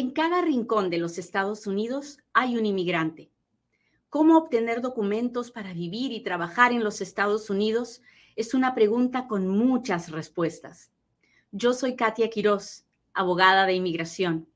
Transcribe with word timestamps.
En 0.00 0.12
cada 0.12 0.40
rincón 0.40 0.88
de 0.88 0.96
los 0.96 1.18
Estados 1.18 1.66
Unidos 1.66 2.20
hay 2.32 2.56
un 2.56 2.64
inmigrante. 2.64 3.30
¿Cómo 4.08 4.38
obtener 4.38 4.80
documentos 4.80 5.50
para 5.50 5.74
vivir 5.74 6.10
y 6.12 6.22
trabajar 6.22 6.72
en 6.72 6.82
los 6.82 7.02
Estados 7.02 7.50
Unidos? 7.50 8.00
Es 8.34 8.54
una 8.54 8.74
pregunta 8.74 9.28
con 9.28 9.46
muchas 9.46 10.10
respuestas. 10.10 10.90
Yo 11.52 11.74
soy 11.74 11.96
Katia 11.96 12.30
Quiroz, 12.30 12.86
abogada 13.12 13.66
de 13.66 13.74
inmigración, 13.74 14.48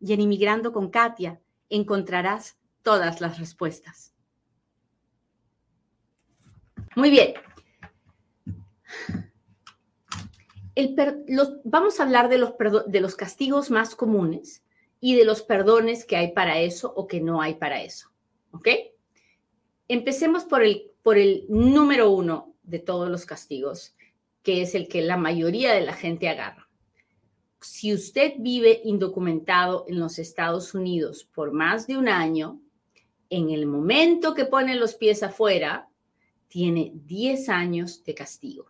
y 0.00 0.12
en 0.12 0.20
Inmigrando 0.20 0.70
con 0.70 0.90
Katia 0.90 1.40
encontrarás 1.70 2.58
todas 2.82 3.22
las 3.22 3.38
respuestas. 3.38 4.12
Muy 6.94 7.08
bien. 7.08 7.32
vamos 11.64 12.00
a 12.00 12.02
hablar 12.02 12.28
de 12.28 13.00
los 13.00 13.16
castigos 13.16 13.70
más 13.70 13.94
comunes 13.94 14.62
y 15.00 15.16
de 15.16 15.24
los 15.24 15.42
perdones 15.42 16.04
que 16.04 16.16
hay 16.16 16.32
para 16.32 16.58
eso 16.60 16.92
o 16.94 17.06
que 17.06 17.20
no 17.20 17.40
hay 17.40 17.54
para 17.54 17.82
eso. 17.82 18.10
¿Ok? 18.52 18.68
Empecemos 19.88 20.44
por 20.44 20.62
el, 20.62 20.90
por 21.02 21.18
el 21.18 21.46
número 21.48 22.10
uno 22.10 22.54
de 22.62 22.78
todos 22.78 23.08
los 23.08 23.24
castigos, 23.24 23.96
que 24.42 24.62
es 24.62 24.74
el 24.74 24.88
que 24.88 25.02
la 25.02 25.16
mayoría 25.16 25.72
de 25.72 25.80
la 25.80 25.94
gente 25.94 26.28
agarra. 26.28 26.68
Si 27.60 27.92
usted 27.92 28.34
vive 28.38 28.80
indocumentado 28.84 29.84
en 29.88 29.98
los 29.98 30.18
Estados 30.18 30.74
Unidos 30.74 31.24
por 31.24 31.52
más 31.52 31.86
de 31.86 31.96
un 31.96 32.08
año, 32.08 32.60
en 33.28 33.50
el 33.50 33.66
momento 33.66 34.34
que 34.34 34.44
pone 34.44 34.74
los 34.76 34.94
pies 34.94 35.22
afuera, 35.22 35.88
tiene 36.48 36.92
10 36.94 37.48
años 37.48 38.02
de 38.04 38.14
castigo. 38.14 38.66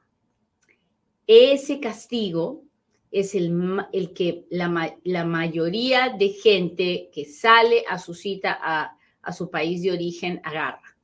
Ese 1.27 1.81
castigo 1.81 2.65
es 3.11 3.35
el, 3.35 3.85
el 3.93 4.13
que 4.13 4.47
la, 4.51 4.97
la, 5.05 5.25
mayoría 5.25 6.15
de 6.17 6.29
gente 6.29 7.11
que 7.13 7.25
sale 7.25 7.85
a 7.89 7.99
su 7.99 8.15
cita 8.15 8.59
a, 8.61 8.97
a 9.23 9.33
su 9.33 9.51
país 9.51 9.83
de 9.83 9.93
origen 9.93 10.41
agarra. 10.45 10.97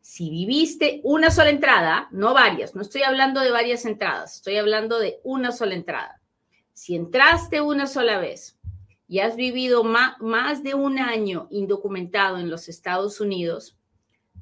Si 0.00 0.30
viviste 0.30 1.00
una 1.02 1.30
sola 1.30 1.50
entrada, 1.50 2.08
no 2.12 2.32
varias, 2.32 2.74
no 2.74 2.82
estoy 2.82 3.02
hablando 3.02 3.40
de 3.40 3.50
varias 3.50 3.84
entradas, 3.84 4.36
estoy 4.36 4.56
hablando 4.56 4.98
de 4.98 5.20
una 5.24 5.52
sola 5.52 5.74
entrada. 5.74 6.20
Si 6.72 6.94
entraste 6.94 7.60
una 7.60 7.86
sola 7.86 8.18
vez 8.18 8.58
y 9.08 9.18
has 9.20 9.36
vivido 9.36 9.84
más, 9.84 10.62
de 10.62 10.74
un 10.74 10.98
año 10.98 11.48
indocumentado 11.50 12.38
en 12.38 12.50
los 12.50 12.68
Estados 12.68 13.20
Unidos, 13.20 13.78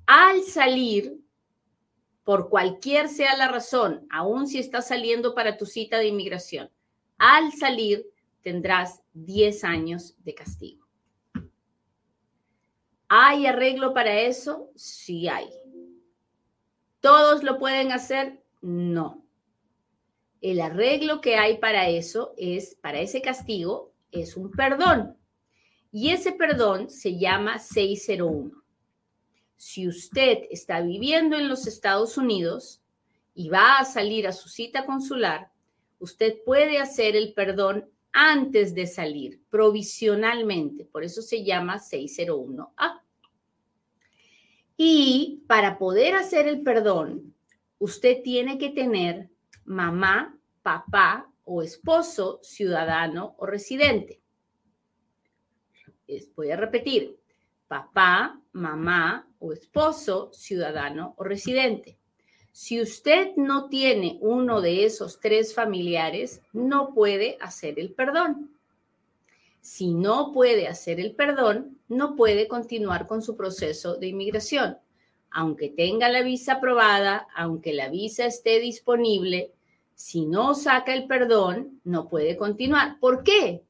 al 0.06 0.42
salir, 0.42 1.16
por 2.24 2.48
cualquier 2.48 3.08
sea 3.08 3.36
la 3.36 3.48
razón, 3.48 4.06
aun 4.10 4.46
si 4.46 4.58
estás 4.58 4.88
saliendo 4.88 5.34
para 5.34 5.56
tu 5.56 5.66
cita 5.66 5.98
de 5.98 6.08
inmigración, 6.08 6.70
al 7.26 7.52
salir 7.52 8.06
tendrás 8.42 9.02
10 9.14 9.64
años 9.64 10.14
de 10.18 10.34
castigo. 10.34 10.86
¿Hay 13.08 13.46
arreglo 13.46 13.94
para 13.94 14.20
eso? 14.20 14.70
Sí 14.76 15.26
hay. 15.26 15.48
¿Todos 17.00 17.42
lo 17.42 17.58
pueden 17.58 17.92
hacer? 17.92 18.42
No. 18.60 19.24
El 20.42 20.60
arreglo 20.60 21.22
que 21.22 21.36
hay 21.36 21.56
para 21.56 21.88
eso 21.88 22.34
es, 22.36 22.74
para 22.74 23.00
ese 23.00 23.22
castigo, 23.22 23.94
es 24.10 24.36
un 24.36 24.50
perdón. 24.50 25.16
Y 25.90 26.10
ese 26.10 26.32
perdón 26.32 26.90
se 26.90 27.18
llama 27.18 27.58
601. 27.58 28.52
Si 29.56 29.88
usted 29.88 30.40
está 30.50 30.82
viviendo 30.82 31.38
en 31.38 31.48
los 31.48 31.66
Estados 31.66 32.18
Unidos 32.18 32.82
y 33.34 33.48
va 33.48 33.78
a 33.78 33.86
salir 33.86 34.26
a 34.26 34.32
su 34.32 34.50
cita 34.50 34.84
consular, 34.84 35.53
usted 36.04 36.36
puede 36.44 36.78
hacer 36.78 37.16
el 37.16 37.32
perdón 37.32 37.90
antes 38.12 38.74
de 38.74 38.86
salir, 38.86 39.42
provisionalmente. 39.50 40.84
Por 40.84 41.02
eso 41.02 41.22
se 41.22 41.42
llama 41.42 41.78
601A. 41.78 43.00
Y 44.76 45.42
para 45.48 45.78
poder 45.78 46.14
hacer 46.14 46.46
el 46.46 46.62
perdón, 46.62 47.34
usted 47.78 48.22
tiene 48.22 48.58
que 48.58 48.70
tener 48.70 49.30
mamá, 49.64 50.38
papá 50.62 51.30
o 51.44 51.62
esposo 51.62 52.38
ciudadano 52.42 53.34
o 53.38 53.46
residente. 53.46 54.20
Voy 56.36 56.50
a 56.50 56.56
repetir, 56.56 57.18
papá, 57.66 58.38
mamá 58.52 59.26
o 59.38 59.52
esposo 59.52 60.30
ciudadano 60.32 61.14
o 61.16 61.24
residente. 61.24 61.98
Si 62.56 62.80
usted 62.80 63.34
no 63.34 63.68
tiene 63.68 64.16
uno 64.20 64.60
de 64.60 64.84
esos 64.84 65.18
tres 65.18 65.52
familiares, 65.52 66.40
no 66.52 66.94
puede 66.94 67.36
hacer 67.40 67.80
el 67.80 67.90
perdón. 67.90 68.48
Si 69.60 69.92
no 69.92 70.30
puede 70.32 70.68
hacer 70.68 71.00
el 71.00 71.16
perdón, 71.16 71.80
no 71.88 72.14
puede 72.14 72.46
continuar 72.46 73.08
con 73.08 73.22
su 73.22 73.36
proceso 73.36 73.96
de 73.96 74.06
inmigración. 74.06 74.78
Aunque 75.32 75.68
tenga 75.68 76.08
la 76.08 76.22
visa 76.22 76.54
aprobada, 76.54 77.26
aunque 77.34 77.72
la 77.72 77.88
visa 77.88 78.24
esté 78.24 78.60
disponible, 78.60 79.50
si 79.96 80.24
no 80.24 80.54
saca 80.54 80.94
el 80.94 81.08
perdón, 81.08 81.80
no 81.82 82.08
puede 82.08 82.36
continuar. 82.36 83.00
¿Por 83.00 83.24
qué? 83.24 83.64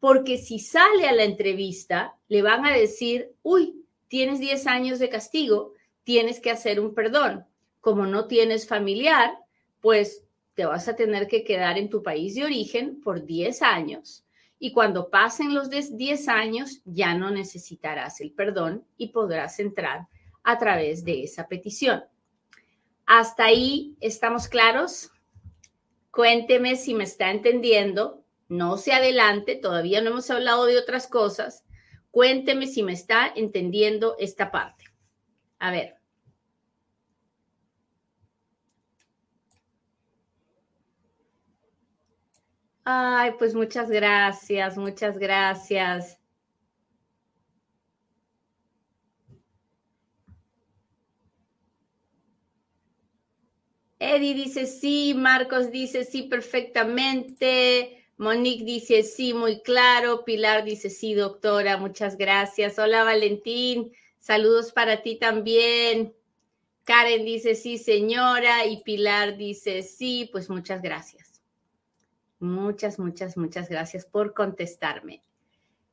Porque 0.00 0.38
si 0.38 0.60
sale 0.60 1.06
a 1.06 1.12
la 1.12 1.24
entrevista, 1.24 2.16
le 2.28 2.40
van 2.40 2.64
a 2.64 2.72
decir, 2.72 3.34
uy, 3.42 3.84
tienes 4.08 4.40
10 4.40 4.66
años 4.66 4.98
de 4.98 5.10
castigo, 5.10 5.74
tienes 6.04 6.40
que 6.40 6.50
hacer 6.50 6.80
un 6.80 6.94
perdón 6.94 7.44
como 7.80 8.06
no 8.06 8.26
tienes 8.26 8.66
familiar, 8.66 9.32
pues 9.80 10.24
te 10.54 10.66
vas 10.66 10.88
a 10.88 10.96
tener 10.96 11.26
que 11.26 11.44
quedar 11.44 11.78
en 11.78 11.88
tu 11.88 12.02
país 12.02 12.34
de 12.34 12.44
origen 12.44 13.00
por 13.00 13.24
10 13.24 13.62
años. 13.62 14.24
Y 14.58 14.72
cuando 14.72 15.08
pasen 15.08 15.54
los 15.54 15.70
10 15.70 16.28
años, 16.28 16.82
ya 16.84 17.14
no 17.14 17.30
necesitarás 17.30 18.20
el 18.20 18.32
perdón 18.32 18.84
y 18.98 19.08
podrás 19.08 19.58
entrar 19.58 20.08
a 20.42 20.58
través 20.58 21.04
de 21.04 21.22
esa 21.22 21.48
petición. 21.48 22.04
¿Hasta 23.06 23.44
ahí 23.44 23.96
estamos 24.00 24.48
claros? 24.48 25.10
Cuénteme 26.10 26.76
si 26.76 26.92
me 26.92 27.04
está 27.04 27.30
entendiendo. 27.30 28.22
No 28.48 28.76
se 28.76 28.92
adelante, 28.92 29.56
todavía 29.56 30.02
no 30.02 30.10
hemos 30.10 30.30
hablado 30.30 30.66
de 30.66 30.76
otras 30.76 31.06
cosas. 31.06 31.64
Cuénteme 32.10 32.66
si 32.66 32.82
me 32.82 32.92
está 32.92 33.32
entendiendo 33.34 34.16
esta 34.18 34.50
parte. 34.50 34.84
A 35.58 35.70
ver. 35.70 35.99
Ay, 42.92 43.34
pues 43.38 43.54
muchas 43.54 43.88
gracias, 43.88 44.76
muchas 44.76 45.16
gracias. 45.16 46.18
Eddie 54.00 54.34
dice 54.34 54.66
sí, 54.66 55.14
Marcos 55.14 55.70
dice 55.70 56.04
sí 56.04 56.22
perfectamente, 56.22 58.04
Monique 58.16 58.64
dice 58.64 59.04
sí, 59.04 59.34
muy 59.34 59.60
claro, 59.62 60.24
Pilar 60.24 60.64
dice 60.64 60.90
sí, 60.90 61.14
doctora, 61.14 61.76
muchas 61.76 62.16
gracias. 62.16 62.76
Hola 62.80 63.04
Valentín, 63.04 63.92
saludos 64.18 64.72
para 64.72 65.02
ti 65.02 65.14
también. 65.16 66.12
Karen 66.84 67.24
dice 67.24 67.54
sí, 67.54 67.78
señora, 67.78 68.66
y 68.66 68.82
Pilar 68.82 69.36
dice 69.36 69.82
sí, 69.84 70.28
pues 70.32 70.50
muchas 70.50 70.82
gracias. 70.82 71.29
Muchas, 72.40 72.98
muchas, 72.98 73.36
muchas 73.36 73.68
gracias 73.68 74.06
por 74.06 74.34
contestarme. 74.34 75.22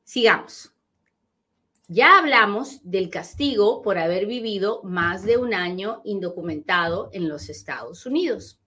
Sigamos. 0.02 0.72
Ya 1.86 2.18
hablamos 2.18 2.80
del 2.82 3.10
castigo 3.10 3.82
por 3.82 3.98
haber 3.98 4.26
vivido 4.26 4.82
más 4.82 5.22
de 5.22 5.36
un 5.36 5.54
año 5.54 6.00
indocumentado 6.04 7.10
en 7.12 7.28
los 7.28 7.48
Estados 7.48 8.04
Unidos. 8.06 8.58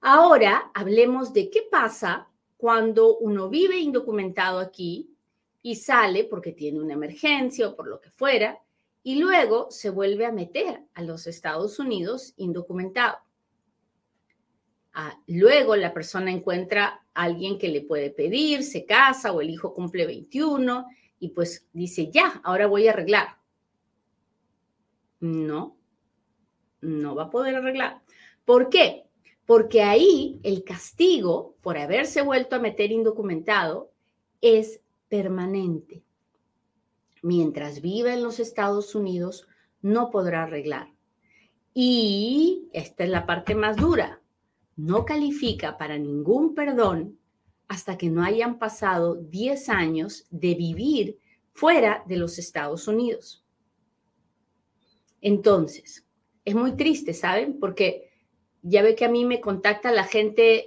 Ahora 0.00 0.70
hablemos 0.74 1.32
de 1.32 1.50
qué 1.50 1.62
pasa 1.70 2.28
cuando 2.56 3.18
uno 3.18 3.48
vive 3.48 3.78
indocumentado 3.78 4.58
aquí 4.58 5.14
y 5.62 5.76
sale 5.76 6.24
porque 6.24 6.52
tiene 6.52 6.80
una 6.80 6.94
emergencia 6.94 7.68
o 7.68 7.76
por 7.76 7.86
lo 7.86 8.00
que 8.00 8.10
fuera, 8.10 8.58
y 9.02 9.16
luego 9.16 9.70
se 9.70 9.90
vuelve 9.90 10.26
a 10.26 10.32
meter 10.32 10.82
a 10.94 11.02
los 11.02 11.26
Estados 11.26 11.78
Unidos 11.78 12.34
indocumentado. 12.36 13.18
Ah, 14.92 15.16
luego 15.28 15.76
la 15.76 15.94
persona 15.94 16.32
encuentra 16.32 17.04
a 17.14 17.22
alguien 17.22 17.58
que 17.58 17.68
le 17.68 17.82
puede 17.82 18.10
pedir, 18.10 18.64
se 18.64 18.84
casa 18.84 19.32
o 19.32 19.40
el 19.40 19.50
hijo 19.50 19.72
cumple 19.72 20.06
21 20.06 20.86
y 21.20 21.28
pues 21.28 21.68
dice, 21.72 22.10
ya, 22.10 22.40
ahora 22.42 22.66
voy 22.66 22.88
a 22.88 22.92
arreglar. 22.92 23.38
No, 25.20 25.76
no 26.80 27.14
va 27.14 27.24
a 27.24 27.30
poder 27.30 27.54
arreglar. 27.54 28.02
¿Por 28.44 28.68
qué? 28.68 29.04
Porque 29.46 29.82
ahí 29.82 30.40
el 30.42 30.64
castigo 30.64 31.56
por 31.60 31.78
haberse 31.78 32.22
vuelto 32.22 32.56
a 32.56 32.60
meter 32.60 32.90
indocumentado 32.90 33.92
es 34.40 34.80
permanente. 35.08 36.02
Mientras 37.22 37.80
viva 37.80 38.12
en 38.12 38.22
los 38.22 38.40
Estados 38.40 38.94
Unidos, 38.94 39.46
no 39.82 40.10
podrá 40.10 40.44
arreglar. 40.44 40.88
Y 41.74 42.68
esta 42.72 43.04
es 43.04 43.10
la 43.10 43.26
parte 43.26 43.54
más 43.54 43.76
dura 43.76 44.19
no 44.80 45.04
califica 45.04 45.76
para 45.76 45.98
ningún 45.98 46.54
perdón 46.54 47.18
hasta 47.68 47.96
que 47.96 48.10
no 48.10 48.24
hayan 48.24 48.58
pasado 48.58 49.14
10 49.14 49.68
años 49.68 50.26
de 50.30 50.54
vivir 50.54 51.18
fuera 51.52 52.02
de 52.08 52.16
los 52.16 52.38
Estados 52.38 52.88
Unidos. 52.88 53.44
Entonces, 55.20 56.06
es 56.44 56.54
muy 56.54 56.72
triste, 56.76 57.12
¿saben? 57.12 57.60
Porque 57.60 58.10
ya 58.62 58.82
ve 58.82 58.94
que 58.94 59.04
a 59.04 59.10
mí 59.10 59.24
me 59.24 59.40
contacta 59.40 59.92
la 59.92 60.04
gente 60.04 60.66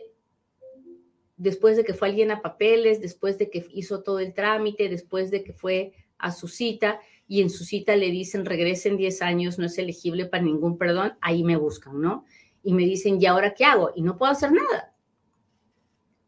después 1.36 1.76
de 1.76 1.84
que 1.84 1.94
fue 1.94 2.10
alguien 2.10 2.32
a 2.32 2.42
papeles, 2.42 3.02
después 3.02 3.38
de 3.38 3.50
que 3.50 3.66
hizo 3.74 4.04
todo 4.04 4.20
el 4.20 4.34
trámite, 4.34 4.90
después 4.90 5.32
de 5.32 5.44
que 5.44 5.54
fue 5.54 5.94
a 6.18 6.32
su 6.32 6.48
cita 6.48 7.02
y 7.28 7.42
en 7.42 7.50
su 7.50 7.66
cita 7.66 7.96
le 7.96 8.12
dicen 8.12 8.46
regresen 8.46 8.96
10 8.96 9.22
años, 9.24 9.60
no 9.60 9.66
es 9.66 9.78
elegible 9.78 10.26
para 10.26 10.44
ningún 10.44 10.78
perdón, 10.78 11.14
ahí 11.20 11.44
me 11.44 11.58
buscan, 11.58 12.00
¿no? 12.00 12.26
Y 12.64 12.74
me 12.74 12.84
dicen, 12.84 13.22
¿y 13.22 13.26
ahora 13.26 13.54
qué 13.54 13.66
hago? 13.66 13.92
Y 13.96 14.02
no 14.02 14.18
puedo 14.18 14.32
hacer 14.32 14.52
nada. 14.52 14.94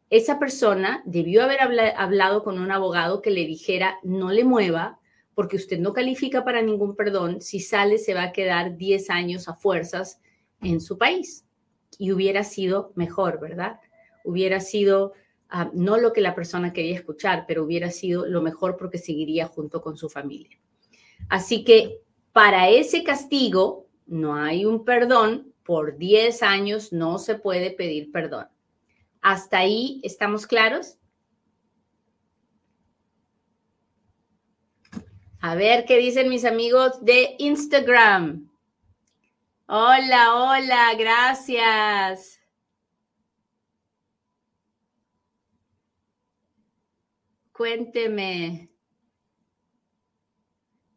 Esa 0.10 0.38
persona 0.38 1.02
debió 1.06 1.44
haber 1.44 1.60
hablado 1.96 2.44
con 2.44 2.60
un 2.60 2.72
abogado 2.72 3.22
que 3.22 3.32
le 3.32 3.46
dijera, 3.46 3.98
no 4.04 4.32
le 4.32 4.44
mueva, 4.44 5.00
porque 5.34 5.58
usted 5.58 5.80
no 5.80 5.94
califica 5.94 6.44
para 6.46 6.62
ningún 6.62 6.96
perdón, 6.96 7.42
si 7.42 7.60
sale 7.60 7.98
se 7.98 8.14
va 8.14 8.24
a 8.24 8.32
quedar 8.32 8.78
10 8.78 9.10
años 9.10 9.50
a 9.50 9.54
fuerzas 9.54 10.22
en 10.62 10.80
su 10.80 10.98
país. 10.98 11.46
Y 11.98 12.12
hubiera 12.12 12.44
sido 12.44 12.92
mejor, 12.96 13.40
¿verdad? 13.40 13.80
Hubiera 14.24 14.60
sido 14.60 15.14
ah, 15.50 15.70
no 15.74 15.98
lo 15.98 16.14
que 16.14 16.22
la 16.22 16.36
persona 16.36 16.72
quería 16.72 16.96
escuchar, 16.96 17.46
pero 17.48 17.64
hubiera 17.64 17.92
sido 17.92 18.26
lo 18.26 18.42
mejor 18.42 18.78
porque 18.78 18.98
seguiría 18.98 19.48
junto 19.48 19.82
con 19.82 19.98
su 19.98 20.10
familia. 20.10 20.58
Así 21.30 21.64
que 21.64 22.02
para 22.32 22.70
ese 22.70 23.04
castigo 23.04 23.88
no 24.06 24.36
hay 24.36 24.66
un 24.66 24.86
perdón, 24.86 25.54
por 25.66 25.98
10 25.98 26.44
años 26.44 26.94
no 26.94 27.18
se 27.18 27.36
puede 27.36 27.72
pedir 27.72 28.12
perdón. 28.12 28.48
¿Hasta 29.22 29.58
ahí 29.58 30.00
estamos 30.04 30.46
claros? 30.46 31.00
A 35.42 35.56
ver 35.56 35.86
qué 35.86 35.98
dicen 35.98 36.30
mis 36.30 36.46
amigos 36.46 37.04
de 37.04 37.36
Instagram. 37.40 38.50
Hola, 39.68 40.36
hola, 40.36 40.94
gracias. 40.98 42.40
Cuénteme. 47.52 48.70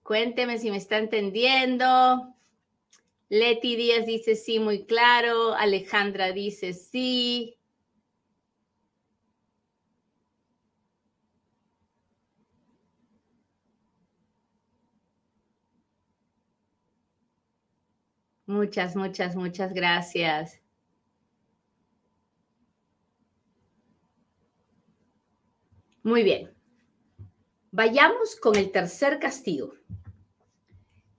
Cuénteme 0.03 0.59
si 0.59 0.71
me 0.71 0.76
está 0.76 0.99
entendiendo. 0.99 2.35
Leti 3.31 3.77
Díaz 3.77 4.07
dice 4.07 4.35
sí, 4.35 4.59
muy 4.59 4.85
claro. 4.87 5.55
Alejandra 5.55 6.33
dice 6.33 6.73
sí. 6.73 7.59
Muchas, 18.47 18.97
muchas, 18.97 19.37
muchas 19.37 19.75
gracias. 19.75 20.59
Muy 26.03 26.23
bien. 26.23 26.51
Vayamos 27.71 28.37
con 28.37 28.57
el 28.57 28.73
tercer 28.73 29.19
castigo. 29.19 29.75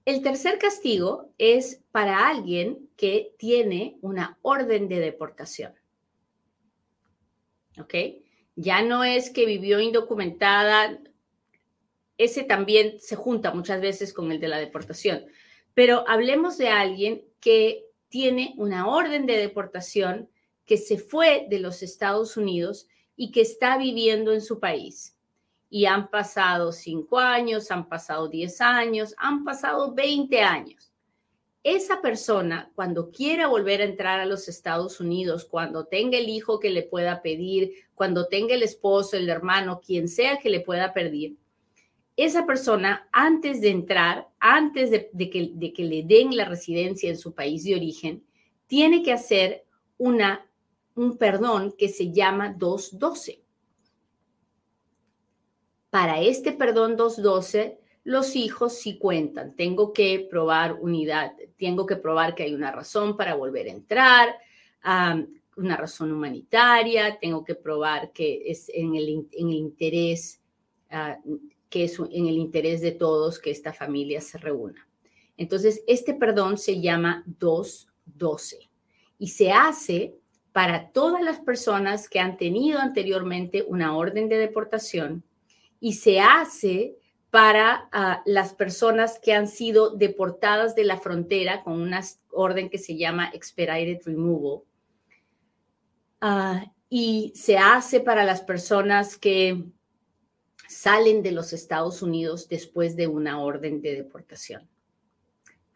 El 0.10 0.24
tercer 0.24 0.58
castigo 0.58 1.30
es 1.38 1.84
para 1.92 2.28
alguien 2.30 2.90
que 2.98 3.36
tiene 3.38 4.00
una 4.02 4.40
orden 4.42 4.88
de 4.88 5.00
deportación. 5.00 5.76
¿Ok? 7.80 7.94
Ya 8.56 8.82
no 8.82 9.04
es 9.04 9.30
que 9.30 9.46
vivió 9.46 9.80
indocumentada, 9.80 11.00
ese 12.18 12.44
también 12.44 13.00
se 13.00 13.18
junta 13.18 13.54
muchas 13.54 13.82
veces 13.82 14.12
con 14.12 14.32
el 14.32 14.40
de 14.40 14.48
la 14.48 14.58
deportación. 14.58 15.28
Pero 15.76 16.04
hablemos 16.08 16.58
de 16.58 16.70
alguien 16.70 17.24
que 17.40 17.86
tiene 18.08 18.56
una 18.58 18.88
orden 18.88 19.28
de 19.28 19.38
deportación, 19.38 20.28
que 20.66 20.78
se 20.78 20.98
fue 20.98 21.46
de 21.52 21.60
los 21.60 21.84
Estados 21.84 22.36
Unidos 22.36 22.88
y 23.16 23.32
que 23.32 23.42
está 23.42 23.78
viviendo 23.78 24.34
en 24.34 24.42
su 24.42 24.60
país. 24.60 25.19
Y 25.70 25.86
han 25.86 26.10
pasado 26.10 26.72
cinco 26.72 27.20
años, 27.20 27.70
han 27.72 27.88
pasado 27.88 28.28
diez 28.28 28.60
años, 28.62 29.14
han 29.18 29.44
pasado 29.44 29.94
veinte 29.94 30.42
años. 30.42 30.92
Esa 31.64 32.02
persona, 32.02 32.72
cuando 32.74 33.12
quiera 33.12 33.48
volver 33.48 33.82
a 33.82 33.86
entrar 33.86 34.20
a 34.20 34.26
los 34.26 34.48
Estados 34.48 35.00
Unidos, 35.00 35.46
cuando 35.46 35.86
tenga 35.86 36.18
el 36.18 36.30
hijo 36.30 36.60
que 36.60 36.70
le 36.70 36.84
pueda 36.84 37.22
pedir, 37.22 37.74
cuando 37.96 38.28
tenga 38.28 38.56
el 38.56 38.64
esposo, 38.64 39.18
el 39.18 39.30
hermano, 39.30 39.82
quien 39.86 40.08
sea 40.08 40.38
que 40.38 40.50
le 40.50 40.62
pueda 40.62 40.94
pedir, 40.94 41.38
esa 42.16 42.46
persona 42.46 43.08
antes 43.14 43.62
de 43.62 43.70
entrar, 43.70 44.28
antes 44.40 44.92
de, 44.92 45.30
que, 45.30 45.52
de, 45.54 45.72
que, 45.72 45.84
le 45.86 46.04
den 46.04 46.36
la 46.36 46.44
residencia 46.44 47.10
en 47.10 47.18
su 47.18 47.34
país 47.34 47.64
de 47.64 47.76
origen, 47.76 48.26
tiene 48.68 49.04
que 49.04 49.14
hacer 49.14 49.66
una, 49.98 50.46
un 50.96 51.18
perdón 51.18 51.74
que 51.78 51.88
se 51.88 52.12
llama 52.12 52.54
212. 52.58 53.42
Para 55.90 56.22
este 56.22 56.52
perdón 56.52 56.96
212, 56.98 57.80
los 58.04 58.36
hijos 58.36 58.74
sí 58.74 58.98
cuentan. 58.98 59.56
Tengo 59.56 59.92
que 59.94 60.28
probar 60.30 60.74
unidad, 60.82 61.34
tengo 61.58 61.86
que 61.86 61.96
probar 61.96 62.36
que 62.36 62.44
hay 62.44 62.54
una 62.54 62.72
razón 62.72 63.18
para 63.18 63.36
volver 63.36 63.68
a 63.68 63.72
entrar, 63.72 64.36
una 65.56 65.76
razón 65.76 66.12
humanitaria, 66.12 67.20
tengo 67.20 67.44
que 67.44 67.56
probar 67.56 68.12
que 68.12 68.44
es 68.46 68.70
en 68.74 68.96
el, 68.96 69.10
interés 69.10 70.42
uh, 70.92 71.40
que 71.70 71.84
es 71.84 72.00
en 72.00 72.28
el 72.28 72.38
interés 72.38 72.82
de 72.82 72.92
todos 72.92 73.40
que 73.40 73.52
esta 73.52 73.74
familia 73.74 74.22
se 74.22 74.38
reúna. 74.38 74.88
Entonces, 75.38 75.84
este 75.88 76.14
perdón 76.14 76.58
se 76.58 76.82
llama 76.82 77.24
212 77.26 78.70
y 79.18 79.28
se 79.28 79.52
hace 79.52 80.16
para 80.52 80.90
todas 80.92 81.22
las 81.22 81.40
personas 81.40 82.10
que 82.10 82.20
han 82.20 82.38
tenido 82.38 82.80
anteriormente 82.80 83.64
una 83.68 83.96
orden 83.96 84.30
de 84.30 84.38
deportación 84.38 85.24
y 85.80 85.94
se 85.94 86.20
hace 86.20 86.96
para 87.30 87.88
ah, 87.92 88.22
las 88.26 88.54
personas 88.54 89.20
que 89.20 89.34
han 89.34 89.48
sido 89.48 89.92
deportadas 89.92 90.76
de 90.76 90.84
la 90.84 90.98
frontera 90.98 91.64
con 91.64 91.80
una 91.80 92.02
orden 92.32 92.70
que 92.70 92.78
se 92.78 92.98
llama 92.98 93.30
Expedited 93.34 94.02
Removal. 94.06 94.64
Ah, 96.22 96.66
y 96.90 97.32
se 97.36 97.58
hace 97.58 98.00
para 98.00 98.24
las 98.24 98.42
personas 98.42 99.16
que 99.16 99.64
salen 100.68 101.22
de 101.22 101.32
los 101.32 101.54
Estados 101.54 102.02
Unidos 102.02 102.48
después 102.50 102.96
de 102.96 103.08
una 103.08 103.42
orden 103.42 103.82
de 103.82 103.96
deportación. 103.96 104.68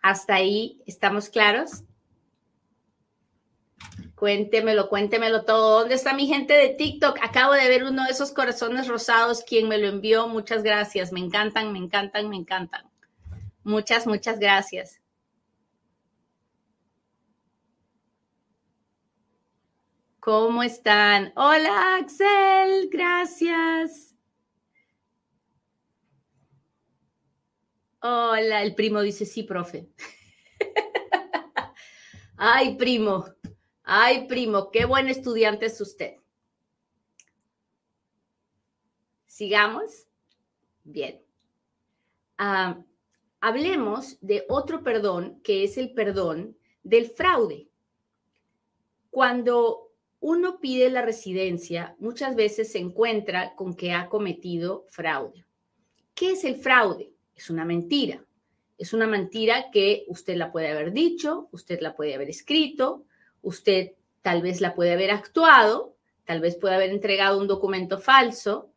¿Hasta 0.01 0.35
ahí 0.35 0.81
estamos 0.85 1.29
claros? 1.29 1.83
Cuéntemelo, 4.15 4.87
cuéntemelo 4.89 5.43
todo. 5.43 5.79
¿Dónde 5.81 5.95
está 5.95 6.13
mi 6.13 6.27
gente 6.27 6.53
de 6.53 6.69
TikTok? 6.69 7.19
Acabo 7.21 7.53
de 7.53 7.67
ver 7.67 7.83
uno 7.83 8.05
de 8.05 8.11
esos 8.11 8.31
corazones 8.31 8.87
rosados. 8.87 9.43
Quien 9.43 9.67
me 9.67 9.77
lo 9.77 9.87
envió, 9.87 10.27
muchas 10.27 10.63
gracias. 10.63 11.11
Me 11.11 11.19
encantan, 11.19 11.73
me 11.73 11.79
encantan, 11.79 12.29
me 12.29 12.37
encantan. 12.37 12.89
Muchas, 13.63 14.07
muchas 14.07 14.39
gracias. 14.39 15.01
¿Cómo 20.19 20.63
están? 20.63 21.33
Hola, 21.35 21.97
Axel. 21.97 22.89
Gracias. 22.89 24.15
Hola, 27.99 28.63
el 28.63 28.73
primo 28.75 29.01
dice, 29.01 29.25
sí, 29.25 29.43
profe. 29.43 29.89
Ay, 32.37 32.75
primo, 32.75 33.25
ay, 33.83 34.27
primo, 34.27 34.71
qué 34.71 34.85
buen 34.85 35.07
estudiante 35.07 35.67
es 35.67 35.79
usted. 35.79 36.15
Sigamos. 39.25 40.07
Bien. 40.83 41.21
Ah, 42.37 42.81
hablemos 43.39 44.17
de 44.21 44.45
otro 44.49 44.83
perdón 44.83 45.39
que 45.43 45.63
es 45.63 45.77
el 45.77 45.93
perdón 45.93 46.57
del 46.83 47.09
fraude. 47.09 47.69
Cuando 49.09 49.91
uno 50.19 50.59
pide 50.59 50.89
la 50.89 51.01
residencia, 51.01 51.95
muchas 51.99 52.35
veces 52.35 52.71
se 52.71 52.79
encuentra 52.79 53.55
con 53.55 53.75
que 53.75 53.93
ha 53.93 54.09
cometido 54.09 54.85
fraude. 54.89 55.45
¿Qué 56.13 56.31
es 56.31 56.43
el 56.43 56.55
fraude? 56.55 57.13
es 57.35 57.49
una 57.49 57.65
mentira. 57.65 58.23
Es 58.77 58.93
una 58.93 59.07
mentira 59.07 59.69
que 59.71 60.05
usted 60.07 60.35
la 60.35 60.51
puede 60.51 60.69
haber 60.69 60.91
dicho, 60.91 61.47
usted 61.51 61.79
la 61.81 61.95
puede 61.95 62.15
haber 62.15 62.29
escrito, 62.29 63.05
usted 63.43 63.91
tal 64.23 64.41
vez 64.41 64.59
la 64.59 64.73
puede 64.73 64.93
haber 64.93 65.11
actuado, 65.11 65.95
tal 66.25 66.39
vez 66.39 66.55
puede 66.55 66.73
haber 66.73 66.89
entregado 66.89 67.39
un 67.39 67.47
documento 67.47 67.99
falso. 67.99 68.71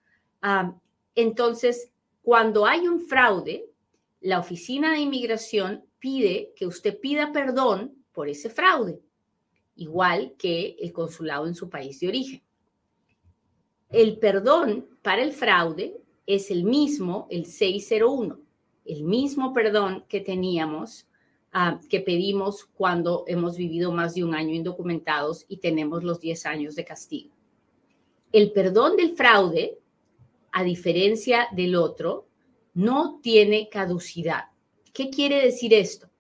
Entonces, 1.15 1.91
cuando 2.23 2.67
hay 2.67 2.87
un 2.87 3.01
fraude, 3.01 3.65
la 4.21 4.41
oficina 4.41 4.93
de 4.93 4.99
inmigración 4.99 5.85
pide 5.99 6.53
que 6.57 6.67
usted 6.67 6.99
pida 7.01 7.33
perdón 7.33 7.95
por 8.13 8.29
ese 8.29 8.51
fraude, 8.51 9.01
igual 9.77 10.35
que 10.37 10.77
el 10.81 10.93
consulado 10.93 11.47
en 11.47 11.55
su 11.55 11.71
país 11.71 12.01
de 12.01 12.09
origen. 12.09 12.43
el 13.91 14.19
perdón 14.19 14.87
para 15.03 15.23
el 15.23 15.33
fraude 15.33 15.97
es 16.27 16.51
el 16.51 16.65
mismo, 16.65 17.27
el 17.31 17.47
601, 17.47 18.39
el 18.85 19.05
mismo 19.05 19.53
perdón 19.53 20.05
que 20.09 20.21
teníamos, 20.21 21.07
ah, 21.59 21.81
que 21.89 22.01
pedimos 22.01 22.67
cuando 22.67 23.25
hemos 23.27 23.57
vivido 23.57 23.91
más 23.91 24.15
de 24.15 24.23
un 24.23 24.35
año 24.35 24.55
indocumentados 24.55 25.47
y 25.49 25.57
tenemos 25.57 26.05
los 26.05 26.21
10 26.21 26.45
años 26.47 26.75
de 26.77 26.85
castigo. 26.85 27.35
El 28.31 28.53
perdón 28.53 28.97
del 28.97 29.17
fraude, 29.17 29.79
a 30.53 30.63
diferencia 30.63 31.49
del 31.53 31.75
otro, 31.77 32.27
no 32.75 33.21
tiene 33.23 33.71
caducidad. 33.71 34.45
¿Qué 34.93 35.09
quiere 35.09 35.43
decir 35.43 35.73
esto? 35.73 36.11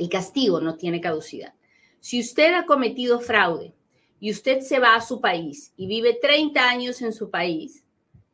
El 0.00 0.08
castigo 0.08 0.60
no 0.60 0.76
tiene 0.76 1.00
caducidad. 1.00 1.54
Si 2.00 2.20
usted 2.20 2.54
ha 2.54 2.66
cometido 2.66 3.20
fraude 3.20 3.72
y 4.18 4.32
usted 4.32 4.60
se 4.62 4.80
va 4.80 4.96
a 4.96 5.00
su 5.00 5.20
país 5.20 5.72
y 5.76 5.86
vive 5.86 6.18
30 6.20 6.68
años 6.68 7.02
en 7.02 7.12
su 7.12 7.30
país, 7.30 7.84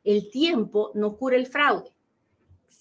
el 0.02 0.30
tiempo 0.30 0.92
no 0.94 1.16
cura 1.18 1.36
el 1.36 1.46
fraude. 1.46 1.92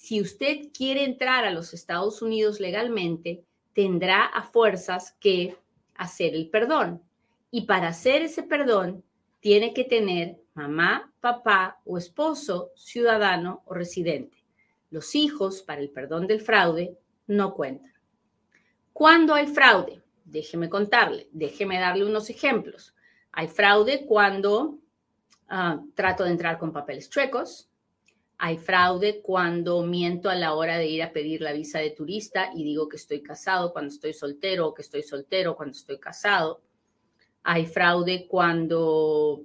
Si 0.01 0.21
usted 0.21 0.69
quiere 0.73 1.03
entrar 1.03 1.43
a 1.43 1.51
los 1.51 1.73
Estados 1.73 2.21
Unidos 2.21 2.61
legalmente, 2.61 3.43
tendrá 3.73 4.23
a 4.23 4.43
fuerzas 4.43 5.11
que 5.19 5.57
hacer 5.93 6.35
el 6.35 6.49
perdón. 6.49 7.03
Y 7.51 7.65
para 7.65 7.89
hacer 7.89 8.21
ese 8.21 8.43
perdón, 8.43 9.03
tiene 9.41 9.73
que 9.73 9.83
tener 9.83 10.37
mamá, 10.53 11.11
papá 11.19 11.81
o 11.83 11.97
esposo, 11.97 12.71
ciudadano 12.77 13.61
o 13.65 13.73
residente. 13.73 14.41
Los 14.89 15.15
hijos, 15.15 15.63
para 15.63 15.81
el 15.81 15.89
perdón 15.89 16.27
del 16.27 16.39
fraude, 16.39 16.97
no 17.27 17.53
cuentan. 17.53 17.91
¿Cuándo 18.93 19.33
hay 19.33 19.47
fraude? 19.47 20.01
Déjeme 20.23 20.69
contarle, 20.69 21.27
déjeme 21.33 21.77
darle 21.77 22.05
unos 22.05 22.29
ejemplos. 22.29 22.95
Hay 23.33 23.49
fraude 23.49 24.05
cuando 24.05 24.79
ah, 25.49 25.83
trato 25.93 26.23
de 26.23 26.31
entrar 26.31 26.57
con 26.57 26.71
papeles 26.71 27.09
chuecos. 27.09 27.68
Hay 28.41 28.57
fraude 28.57 29.21
cuando 29.21 29.83
miento 29.83 30.29
a 30.29 30.35
la 30.35 30.53
hora 30.53 30.77
de 30.77 30.87
ir 30.87 31.03
a 31.03 31.11
pedir 31.11 31.41
la 31.41 31.51
visa 31.51 31.79
de 31.79 31.91
turista 31.91 32.51
y 32.55 32.63
digo 32.63 32.87
que 32.87 32.95
estoy 32.95 33.21
casado 33.21 33.73
cuando 33.73 33.89
estoy 33.89 34.13
soltero 34.13 34.67
o 34.67 34.73
que 34.73 34.81
estoy 34.81 35.03
soltero 35.03 35.57
cuando 35.57 35.73
estoy 35.73 35.99
casado. 35.99 36.61
Hay 37.43 37.65
fraude 37.65 38.27
cuando 38.29 39.43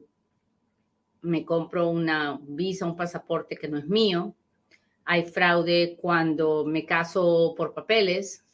me 1.22 1.44
compro 1.44 1.88
una 1.88 2.38
visa, 2.40 2.86
un 2.86 2.94
pasaporte 2.94 3.56
que 3.56 3.66
no 3.66 3.78
es 3.78 3.88
mío. 3.88 4.32
Hay 5.04 5.24
fraude 5.24 5.98
cuando 6.00 6.64
me 6.64 6.86
caso 6.86 7.52
por 7.56 7.74
papeles. 7.74 8.44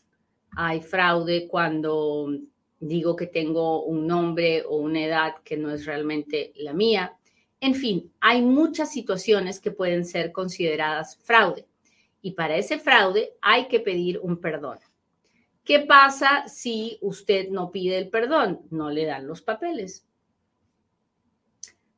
Hay 0.56 0.80
fraude 0.80 1.48
cuando 1.48 2.30
digo 2.78 3.14
que 3.14 3.26
tengo 3.26 3.84
un 3.84 4.06
nombre 4.06 4.64
o 4.66 4.76
una 4.76 5.04
edad 5.04 5.34
que 5.44 5.58
no 5.58 5.70
es 5.70 5.84
realmente 5.84 6.54
la 6.56 6.72
mía. 6.72 7.19
En 7.60 7.74
fin, 7.74 8.10
hay 8.20 8.40
muchas 8.40 8.90
situaciones 8.90 9.60
que 9.60 9.70
pueden 9.70 10.04
ser 10.06 10.32
consideradas 10.32 11.18
fraude. 11.22 11.66
Y 12.22 12.32
para 12.32 12.56
ese 12.56 12.78
fraude 12.78 13.34
hay 13.42 13.68
que 13.68 13.80
pedir 13.80 14.18
un 14.18 14.40
perdón. 14.40 14.78
¿Qué 15.64 15.80
pasa 15.80 16.48
si 16.48 16.98
usted 17.02 17.48
no 17.50 17.70
pide 17.70 17.98
el 17.98 18.08
perdón? 18.08 18.62
No 18.70 18.90
le 18.90 19.04
dan 19.04 19.26
los 19.26 19.42
papeles. 19.42 20.06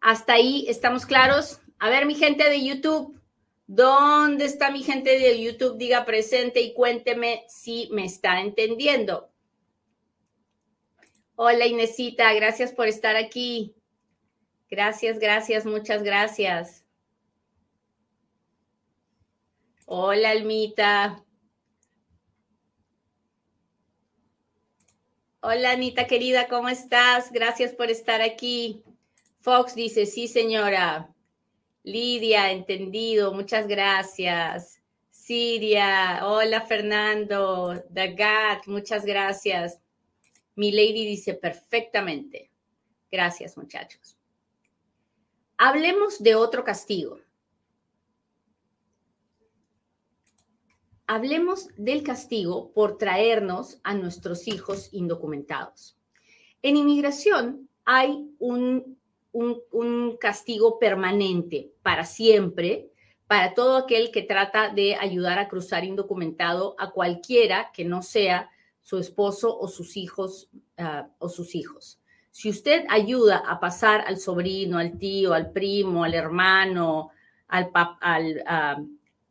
Hasta 0.00 0.34
ahí 0.34 0.66
estamos 0.68 1.06
claros. 1.06 1.60
A 1.78 1.88
ver, 1.88 2.06
mi 2.06 2.16
gente 2.16 2.48
de 2.50 2.64
YouTube, 2.64 3.20
¿dónde 3.68 4.46
está 4.46 4.72
mi 4.72 4.82
gente 4.82 5.16
de 5.18 5.40
YouTube? 5.40 5.78
Diga 5.78 6.04
presente 6.04 6.60
y 6.60 6.74
cuénteme 6.74 7.44
si 7.48 7.88
me 7.92 8.04
está 8.04 8.40
entendiendo. 8.40 9.30
Hola 11.36 11.66
Inesita, 11.66 12.32
gracias 12.34 12.72
por 12.72 12.88
estar 12.88 13.16
aquí. 13.16 13.74
Gracias, 14.72 15.18
gracias, 15.18 15.66
muchas 15.66 16.02
gracias. 16.02 16.86
Hola 19.84 20.30
Almita. 20.30 21.22
Hola 25.40 25.72
Anita 25.72 26.06
querida, 26.06 26.48
¿cómo 26.48 26.70
estás? 26.70 27.30
Gracias 27.32 27.74
por 27.74 27.90
estar 27.90 28.22
aquí. 28.22 28.82
Fox 29.40 29.74
dice, 29.74 30.06
sí 30.06 30.26
señora. 30.26 31.14
Lidia, 31.82 32.50
entendido, 32.50 33.34
muchas 33.34 33.66
gracias. 33.66 34.80
Siria, 35.10 36.22
hola 36.24 36.62
Fernando. 36.62 37.84
Dagat, 37.90 38.66
muchas 38.68 39.04
gracias. 39.04 39.78
Mi 40.54 40.72
lady 40.72 41.04
dice 41.04 41.34
perfectamente. 41.34 42.50
Gracias 43.10 43.58
muchachos. 43.58 44.16
Hablemos 45.64 46.20
de 46.20 46.34
otro 46.34 46.64
castigo. 46.64 47.20
hablemos 51.06 51.68
del 51.76 52.02
castigo 52.02 52.72
por 52.72 52.96
traernos 52.96 53.78
a 53.84 53.94
nuestros 53.94 54.48
hijos 54.48 54.88
indocumentados. 54.92 55.96
En 56.62 56.76
inmigración 56.76 57.68
hay 57.84 58.30
un, 58.38 58.98
un, 59.30 60.16
castigo 60.16 60.78
permanente 60.78 61.70
para 61.82 62.06
siempre 62.06 62.90
para 63.26 63.54
todo 63.54 63.76
aquel 63.76 64.10
que 64.10 64.22
trata 64.22 64.70
de 64.70 64.94
ayudar 64.94 65.38
a 65.38 65.48
cruzar 65.48 65.84
indocumentado 65.84 66.74
a 66.78 66.90
cualquiera 66.90 67.70
que 67.72 67.84
no 67.84 68.02
sea 68.02 68.50
su 68.82 68.98
esposo 68.98 69.56
o 69.58 69.68
sus 69.68 69.96
hijos 69.96 70.48
ah, 70.78 71.08
o 71.18 71.28
sus 71.28 71.54
hijos. 71.54 72.01
Si 72.32 72.48
usted 72.48 72.86
ayuda 72.88 73.42
a 73.46 73.60
pasar 73.60 74.04
al 74.06 74.16
sobrino, 74.16 74.78
al 74.78 74.98
tío, 74.98 75.34
al 75.34 75.52
primo, 75.52 76.02
al 76.02 76.14
hermano, 76.14 77.10
al, 77.46 77.70
al, 78.00 78.42
ah, 78.46 78.82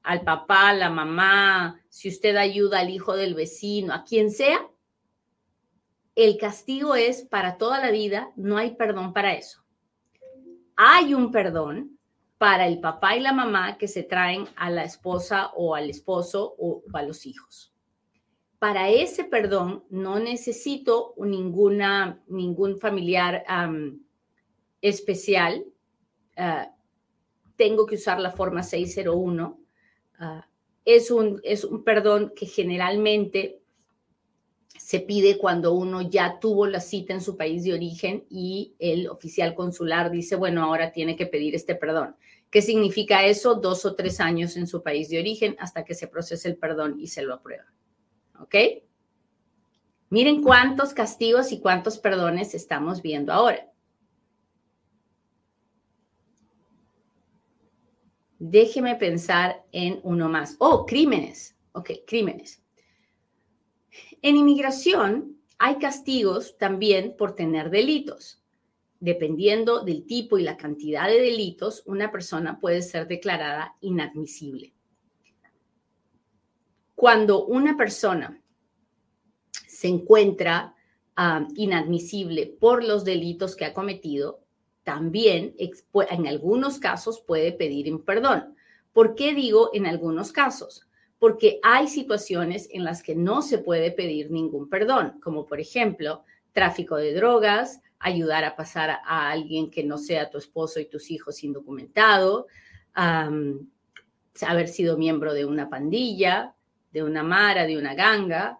al 0.03 0.21
papá, 0.21 0.71
la 0.73 0.91
mamá, 0.91 1.81
si 1.89 2.09
usted 2.09 2.35
ayuda 2.35 2.79
al 2.79 2.91
hijo 2.91 3.15
del 3.15 3.33
vecino, 3.33 3.91
a 3.91 4.03
quien 4.03 4.29
sea, 4.29 4.67
el 6.15 6.37
castigo 6.37 6.93
es 6.93 7.23
para 7.23 7.57
toda 7.57 7.79
la 7.79 7.89
vida, 7.89 8.31
no 8.35 8.57
hay 8.57 8.75
perdón 8.75 9.13
para 9.13 9.33
eso. 9.33 9.63
Hay 10.75 11.15
un 11.15 11.31
perdón 11.31 11.97
para 12.37 12.67
el 12.67 12.79
papá 12.79 13.15
y 13.15 13.19
la 13.19 13.33
mamá 13.33 13.79
que 13.79 13.87
se 13.87 14.03
traen 14.03 14.47
a 14.55 14.69
la 14.69 14.83
esposa 14.83 15.51
o 15.55 15.73
al 15.73 15.89
esposo 15.89 16.53
o 16.59 16.83
a 16.93 17.01
los 17.01 17.25
hijos. 17.25 17.70
Para 18.61 18.91
ese 18.91 19.23
perdón 19.23 19.85
no 19.89 20.19
necesito 20.19 21.15
ninguna, 21.17 22.21
ningún 22.27 22.77
familiar 22.77 23.43
especial. 24.81 25.65
Ah, 26.37 26.71
tengo 27.55 27.87
que 27.87 27.95
usar 27.95 28.19
la 28.19 28.29
forma 28.29 28.61
601 28.61 29.57
Ah, 30.19 30.47
es, 30.85 31.09
un, 31.09 31.41
es 31.43 31.63
un 31.63 31.83
perdón 31.83 32.33
que 32.35 32.45
generalmente 32.45 33.63
se 34.77 34.99
pide 34.99 35.39
cuando 35.39 35.73
uno 35.73 36.03
ya 36.03 36.39
tuvo 36.39 36.67
la 36.67 36.81
cita 36.81 37.15
en 37.15 37.21
su 37.21 37.35
país 37.35 37.63
de 37.63 37.73
origen 37.73 38.25
y 38.29 38.75
el 38.77 39.09
oficial 39.09 39.55
consular 39.55 40.11
dice, 40.11 40.35
bueno, 40.35 40.63
ahora 40.63 40.91
tiene 40.91 41.15
que 41.15 41.25
pedir 41.25 41.55
este 41.55 41.73
perdón. 41.73 42.15
¿Qué 42.51 42.61
significa 42.61 43.25
eso? 43.25 43.55
Dos 43.55 43.83
o 43.85 43.95
tres 43.95 44.19
años 44.19 44.55
en 44.55 44.67
su 44.67 44.83
país 44.83 45.09
de 45.09 45.19
origen 45.19 45.55
hasta 45.57 45.83
que 45.83 45.95
se 45.95 46.07
procese 46.07 46.49
el 46.49 46.57
perdón 46.57 46.99
y 46.99 47.07
se 47.07 47.23
lo 47.23 47.33
aprueba. 47.33 47.65
¿Ok? 48.41 48.55
Miren 50.09 50.41
cuántos 50.41 50.93
castigos 50.93 51.51
y 51.51 51.59
cuántos 51.61 51.97
perdones 51.97 52.53
estamos 52.53 53.01
viendo 53.01 53.31
ahora. 53.31 53.71
Déjeme 58.39 58.95
pensar 58.95 59.63
en 59.71 59.99
uno 60.03 60.27
más. 60.27 60.55
Oh, 60.59 60.85
crímenes. 60.85 61.55
Ok, 61.73 61.91
crímenes. 62.07 62.61
En 64.21 64.35
inmigración 64.35 65.37
hay 65.59 65.77
castigos 65.77 66.57
también 66.57 67.15
por 67.15 67.35
tener 67.35 67.69
delitos. 67.69 68.43
Dependiendo 68.99 69.83
del 69.83 70.05
tipo 70.05 70.37
y 70.37 70.43
la 70.43 70.57
cantidad 70.57 71.07
de 71.07 71.21
delitos, 71.21 71.83
una 71.85 72.11
persona 72.11 72.59
puede 72.59 72.81
ser 72.81 73.07
declarada 73.07 73.75
inadmisible. 73.81 74.73
Cuando 77.01 77.45
una 77.47 77.75
persona 77.75 78.39
se 79.67 79.87
encuentra 79.87 80.75
ah, 81.15 81.47
inadmisible 81.55 82.45
por 82.45 82.83
los 82.83 83.03
delitos 83.03 83.55
que 83.55 83.65
ha 83.65 83.73
cometido, 83.73 84.43
también 84.83 85.55
en 85.57 86.27
algunos 86.27 86.77
casos 86.77 87.19
puede 87.25 87.53
pedir 87.53 87.91
un 87.91 88.05
perdón. 88.05 88.55
¿Por 88.93 89.15
qué 89.15 89.33
digo 89.33 89.71
en 89.73 89.87
algunos 89.87 90.31
casos? 90.31 90.87
Porque 91.17 91.59
hay 91.63 91.87
situaciones 91.87 92.69
en 92.71 92.83
las 92.83 93.01
que 93.01 93.15
no 93.15 93.41
se 93.41 93.57
puede 93.57 93.89
pedir 93.91 94.29
ningún 94.29 94.69
perdón, 94.69 95.19
como 95.23 95.47
por 95.47 95.59
ejemplo 95.59 96.23
tráfico 96.51 96.97
de 96.97 97.15
drogas, 97.15 97.81
ayudar 97.97 98.43
a 98.43 98.55
pasar 98.55 98.91
a 98.91 99.31
alguien 99.31 99.71
que 99.71 99.83
no 99.83 99.97
sea 99.97 100.29
tu 100.29 100.37
esposo 100.37 100.79
y 100.79 100.85
tus 100.85 101.09
hijos 101.09 101.43
indocumentado, 101.43 102.45
haber 102.93 104.67
sido 104.67 104.99
miembro 104.99 105.33
de 105.33 105.45
una 105.45 105.67
pandilla, 105.67 106.55
de 106.91 107.03
una 107.03 107.23
mara, 107.23 107.65
de 107.65 107.77
una 107.77 107.95
ganga. 107.95 108.59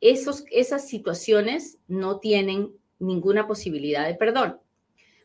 esos, 0.00 0.44
esas 0.50 0.88
situaciones 0.88 1.78
no 1.88 2.18
tienen 2.18 2.72
ninguna 2.98 3.46
posibilidad 3.46 4.06
de 4.06 4.14
perdón. 4.14 4.58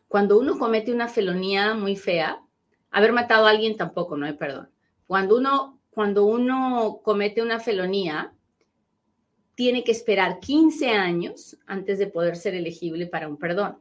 Cuando 0.08 0.38
uno 0.38 0.58
comete 0.58 0.92
una 0.92 1.08
felonía 1.08 1.74
muy 1.74 1.96
fea, 1.96 2.40
haber 2.90 3.12
matado 3.12 3.46
a 3.46 3.50
alguien 3.50 3.76
tampoco, 3.76 4.16
no 4.16 4.26
hay 4.26 4.34
perdón. 4.34 4.70
Cuando 5.06 5.36
uno, 5.36 5.80
cuando 5.90 6.24
uno 6.24 7.00
comete 7.02 7.42
una 7.42 7.60
felonía, 7.60 8.32
tiene 9.54 9.82
que 9.82 9.92
esperar 9.92 10.38
15 10.38 10.90
años 10.90 11.58
antes 11.66 11.98
de 11.98 12.06
poder 12.06 12.36
ser 12.36 12.54
elegible 12.54 13.06
para 13.06 13.28
un 13.28 13.38
perdón. 13.38 13.78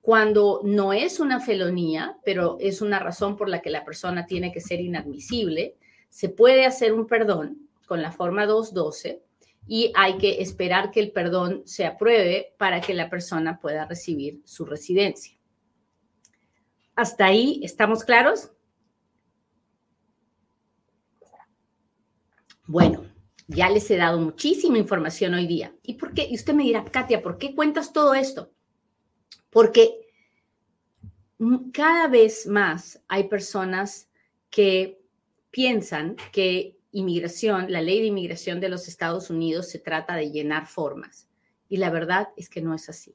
Cuando 0.00 0.60
no 0.64 0.92
es 0.92 1.20
una 1.20 1.38
felonía, 1.38 2.18
pero 2.24 2.56
es 2.60 2.82
una 2.82 2.98
razón 2.98 3.36
por 3.36 3.48
la 3.48 3.62
que 3.62 3.70
la 3.70 3.84
persona 3.84 4.26
tiene 4.26 4.50
que 4.50 4.60
ser 4.60 4.80
inadmisible, 4.80 5.76
se 6.12 6.28
puede 6.28 6.66
hacer 6.66 6.92
un 6.92 7.06
perdón 7.06 7.70
con 7.86 8.02
la 8.02 8.12
forma 8.12 8.44
212 8.44 9.24
y 9.66 9.92
hay 9.96 10.18
que 10.18 10.42
esperar 10.42 10.90
que 10.90 11.00
el 11.00 11.10
perdón 11.10 11.62
se 11.64 11.86
apruebe 11.86 12.54
para 12.58 12.82
que 12.82 12.92
la 12.92 13.08
persona 13.08 13.58
pueda 13.58 13.86
recibir 13.86 14.42
su 14.44 14.66
residencia. 14.66 15.34
¿Hasta 16.94 17.24
ahí 17.24 17.62
estamos 17.64 18.04
claros? 18.04 18.50
Bueno, 22.66 23.06
ya 23.46 23.70
les 23.70 23.90
he 23.90 23.96
dado 23.96 24.20
muchísima 24.20 24.76
información 24.76 25.32
hoy 25.32 25.46
día. 25.46 25.74
¿Y 25.82 25.94
por 25.94 26.12
qué? 26.12 26.28
Y 26.28 26.34
usted 26.34 26.52
me 26.52 26.64
dirá, 26.64 26.84
Katia, 26.84 27.22
¿por 27.22 27.38
qué 27.38 27.54
cuentas 27.54 27.90
todo 27.90 28.12
esto? 28.12 28.52
Porque 29.48 30.08
cada 31.72 32.06
vez 32.08 32.46
más 32.46 33.02
hay 33.08 33.28
personas 33.28 34.10
que 34.50 35.01
piensan 35.52 36.16
que 36.32 36.78
inmigración, 36.90 37.70
la 37.70 37.82
ley 37.82 38.00
de 38.00 38.06
inmigración 38.06 38.58
de 38.58 38.70
los 38.70 38.88
Estados 38.88 39.30
Unidos 39.30 39.70
se 39.70 39.78
trata 39.78 40.16
de 40.16 40.32
llenar 40.32 40.66
formas. 40.66 41.28
Y 41.68 41.76
la 41.76 41.90
verdad 41.90 42.30
es 42.36 42.48
que 42.48 42.62
no 42.62 42.74
es 42.74 42.88
así. 42.88 43.14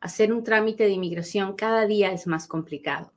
Hacer 0.00 0.32
un 0.32 0.42
trámite 0.42 0.84
de 0.84 0.90
inmigración 0.90 1.54
cada 1.54 1.86
día 1.86 2.12
es 2.12 2.26
más 2.26 2.48
complicado. 2.48 3.12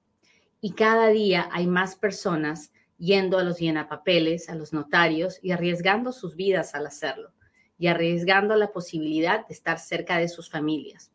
Y 0.62 0.74
cada 0.74 1.08
día 1.08 1.50
hay 1.52 1.66
más 1.66 1.96
personas 1.96 2.72
yendo 2.98 3.38
a 3.38 3.44
los 3.44 3.58
llenapapeles, 3.58 4.50
a 4.50 4.56
los 4.56 4.74
notarios 4.74 5.40
y 5.42 5.52
arriesgando 5.52 6.12
sus 6.12 6.36
vidas 6.36 6.76
al 6.76 6.88
hacerlo 6.88 7.32
y 7.78 7.88
arriesgando 7.88 8.56
la 8.56 8.72
posibilidad 8.72 9.48
de 9.48 9.54
estar 9.54 9.80
cerca 9.80 10.18
de 10.18 10.30
sus 10.30 10.50
familias. 10.50 11.12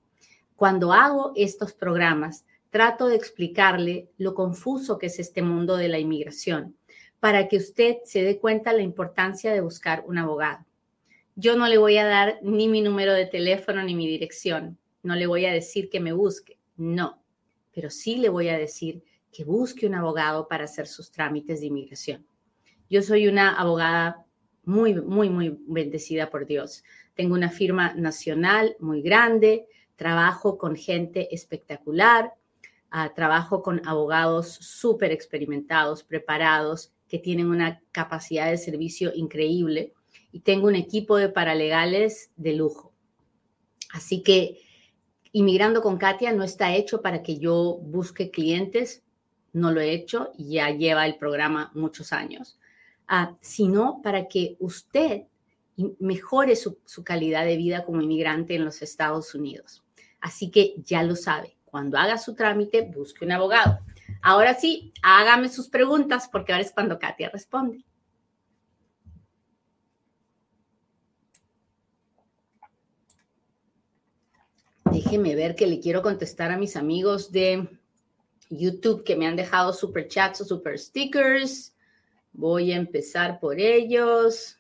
Cuando 0.57 0.93
hago 0.93 1.33
estos 1.37 1.73
programas, 1.73 2.45
trato 2.71 3.09
de 3.09 3.17
explicarle 3.17 4.11
lo 4.19 4.35
confuso 4.35 4.99
que 4.99 5.07
es 5.07 5.19
este 5.19 5.43
mundo 5.43 5.77
de 5.77 5.89
la 5.89 5.99
inmigración 5.99 6.77
para 7.21 7.49
que 7.49 7.59
usted 7.59 7.99
se 8.05 8.23
dé 8.23 8.39
cuenta 8.39 8.73
la 8.73 8.83
importancia 8.83 9.53
de 9.53 9.61
buscar 9.61 10.05
un 10.07 10.19
abogado. 10.19 10.65
Yo 11.37 11.57
no 11.57 11.69
le 11.69 11.79
voy 11.79 11.99
a 11.99 12.07
dar 12.07 12.39
ni 12.43 12.67
mi 12.67 12.81
número 12.81 13.13
de 13.13 13.27
teléfono 13.27 13.83
ni 13.83 13.95
mi 13.95 14.09
dirección. 14.09 14.79
No 15.03 15.15
le 15.15 15.27
voy 15.27 15.47
a 15.47 15.53
decir 15.53 15.89
que 15.91 16.01
me 16.01 16.13
busque. 16.13 16.59
No, 16.77 17.23
pero 17.73 17.91
sí 17.91 18.17
le 18.17 18.31
voy 18.31 18.49
a 18.49 18.59
decir 18.59 19.03
que 19.33 19.45
busque 19.45 19.87
un 19.87 19.95
abogado 19.95 20.49
para 20.49 20.65
hacer 20.65 20.87
sus 20.87 21.13
trámites 21.13 21.61
de 21.61 21.67
inmigración. 21.67 22.27
Yo 22.89 23.03
soy 23.03 23.29
una 23.29 23.55
abogada 23.55 24.27
muy, 24.65 24.95
muy, 24.95 25.31
muy 25.31 25.57
bendecida 25.67 26.31
por 26.31 26.47
Dios. 26.47 26.83
Tengo 27.15 27.35
una 27.35 27.51
firma 27.51 27.95
nacional 27.95 28.77
muy 28.81 29.03
grande, 29.03 29.67
trabajo 29.97 30.59
con 30.59 30.75
gente 30.75 31.35
espectacular, 31.35 32.35
ah, 32.91 33.13
trabajo 33.15 33.63
con 33.63 33.87
abogados 33.87 34.49
súper 34.49 35.13
experimentados, 35.13 36.03
preparados, 36.03 36.93
que 37.11 37.19
tienen 37.19 37.49
una 37.49 37.83
capacidad 37.93 38.51
de 38.51 38.57
servicio 38.57 39.13
increíble 39.15 39.93
y 40.33 40.41
tengo 40.41 40.69
un 40.69 40.77
equipo 40.77 41.19
de 41.19 41.29
paralegales 41.29 42.31
de 42.37 42.55
lujo. 42.55 42.95
Así 43.93 44.23
que 44.23 44.61
Inmigrando 45.33 45.81
con 45.81 45.97
Katia 45.97 46.33
no 46.33 46.43
está 46.43 46.75
hecho 46.75 47.03
para 47.03 47.23
que 47.23 47.39
yo 47.39 47.79
busque 47.83 48.31
clientes, 48.31 49.05
no 49.53 49.71
lo 49.71 49.81
he 49.81 49.93
hecho 49.93 50.33
ya 50.37 50.71
lleva 50.71 51.07
el 51.07 51.17
programa 51.17 51.71
muchos 51.75 52.13
años, 52.13 52.59
ah, 53.07 53.37
sino 53.41 54.01
para 54.03 54.27
que 54.27 54.57
usted 54.59 55.23
mejore 56.01 56.57
su, 56.57 56.79
calidad 57.05 57.45
de 57.45 57.57
vida 57.57 57.85
como 57.85 58.03
inmigrante 58.03 58.57
en 58.57 58.65
los 58.65 58.83
Estados 58.83 59.35
Unidos. 59.35 59.85
Así 60.21 60.51
que 60.51 60.75
ya 60.85 61.03
lo 61.05 61.15
sabe, 61.15 61.57
cuando 61.65 61.97
haga 61.97 62.19
su 62.19 62.35
trámite, 62.35 62.83
busque 62.83 63.25
un 63.25 63.33
abogado. 63.33 63.79
Ahora 64.23 64.55
sí, 64.55 64.93
hágame 65.03 65.49
sus 65.49 65.69
preguntas 65.69 66.29
porque 66.31 66.53
ahora 66.53 66.65
es 66.65 66.73
cuando 66.73 66.99
Katia 66.99 67.31
responde. 67.31 67.85
Déjeme 74.93 75.35
ver 75.35 75.55
que 75.55 75.67
le 75.67 75.81
quiero 75.81 76.03
contestar 76.03 76.51
a 76.51 76.59
mis 76.59 76.77
amigos 76.77 77.31
de 77.31 77.69
YouTube 78.51 79.05
que 79.05 79.17
me 79.17 79.27
han 79.27 79.37
dejado 79.37 79.73
super 79.73 80.09
chats 80.09 80.41
o 80.41 80.45
super 80.45 80.79
stickers. 80.79 81.75
Voy 82.33 82.73
a 82.73 82.77
empezar 82.77 83.39
por 83.41 83.59
ellos. 83.61 84.59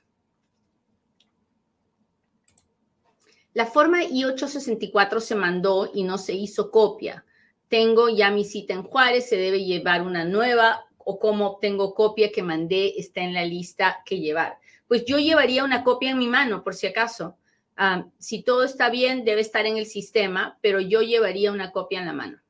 La 3.53 3.66
forma 3.66 4.05
I-864 4.05 5.20
se 5.20 5.35
mandó 5.35 5.90
y 5.92 6.05
no 6.05 6.16
se 6.16 6.33
hizo 6.33 6.70
copia. 6.70 7.25
Tengo 7.70 8.09
ya 8.09 8.33
mi 8.33 8.44
cita 8.44 8.74
en 8.74 8.83
Juárez, 8.83 9.28
se 9.28 9.37
debe 9.37 9.64
llevar 9.64 10.02
una 10.02 10.24
nueva 10.24 10.87
o 10.98 11.20
como 11.20 11.59
tengo 11.61 11.94
copia 11.94 12.33
que 12.33 12.42
mandé 12.42 12.98
está 12.98 13.20
en 13.20 13.33
la 13.33 13.44
lista 13.44 14.02
que 14.04 14.18
llevar. 14.18 14.59
Pues 14.88 15.04
yo 15.04 15.18
llevaría 15.18 15.62
una 15.62 15.85
copia 15.85 16.11
en 16.11 16.18
mi 16.18 16.26
mano 16.26 16.64
por 16.64 16.74
si 16.74 16.88
acaso. 16.88 17.38
Ah, 17.76 18.09
si 18.18 18.42
todo 18.42 18.64
está 18.64 18.90
bien, 18.90 19.24
debe 19.24 19.40
estar 19.40 19.66
en 19.66 19.76
el 19.76 19.87
sistema, 19.87 20.59
pero 20.61 20.80
yo 20.80 21.00
llevaría 21.02 21.52
una 21.52 21.70
copia 21.70 22.00
en 22.00 22.06
la 22.06 22.12
mano. 22.12 22.40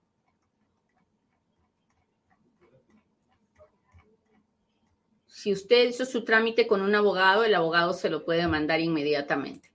Si 5.26 5.52
usted 5.52 5.90
hizo 5.90 6.06
su 6.06 6.24
trámite 6.24 6.66
con 6.66 6.80
un 6.80 6.94
abogado, 6.94 7.44
el 7.44 7.54
abogado 7.54 7.92
se 7.92 8.08
lo 8.08 8.24
puede 8.24 8.48
mandar 8.48 8.80
inmediatamente. 8.80 9.70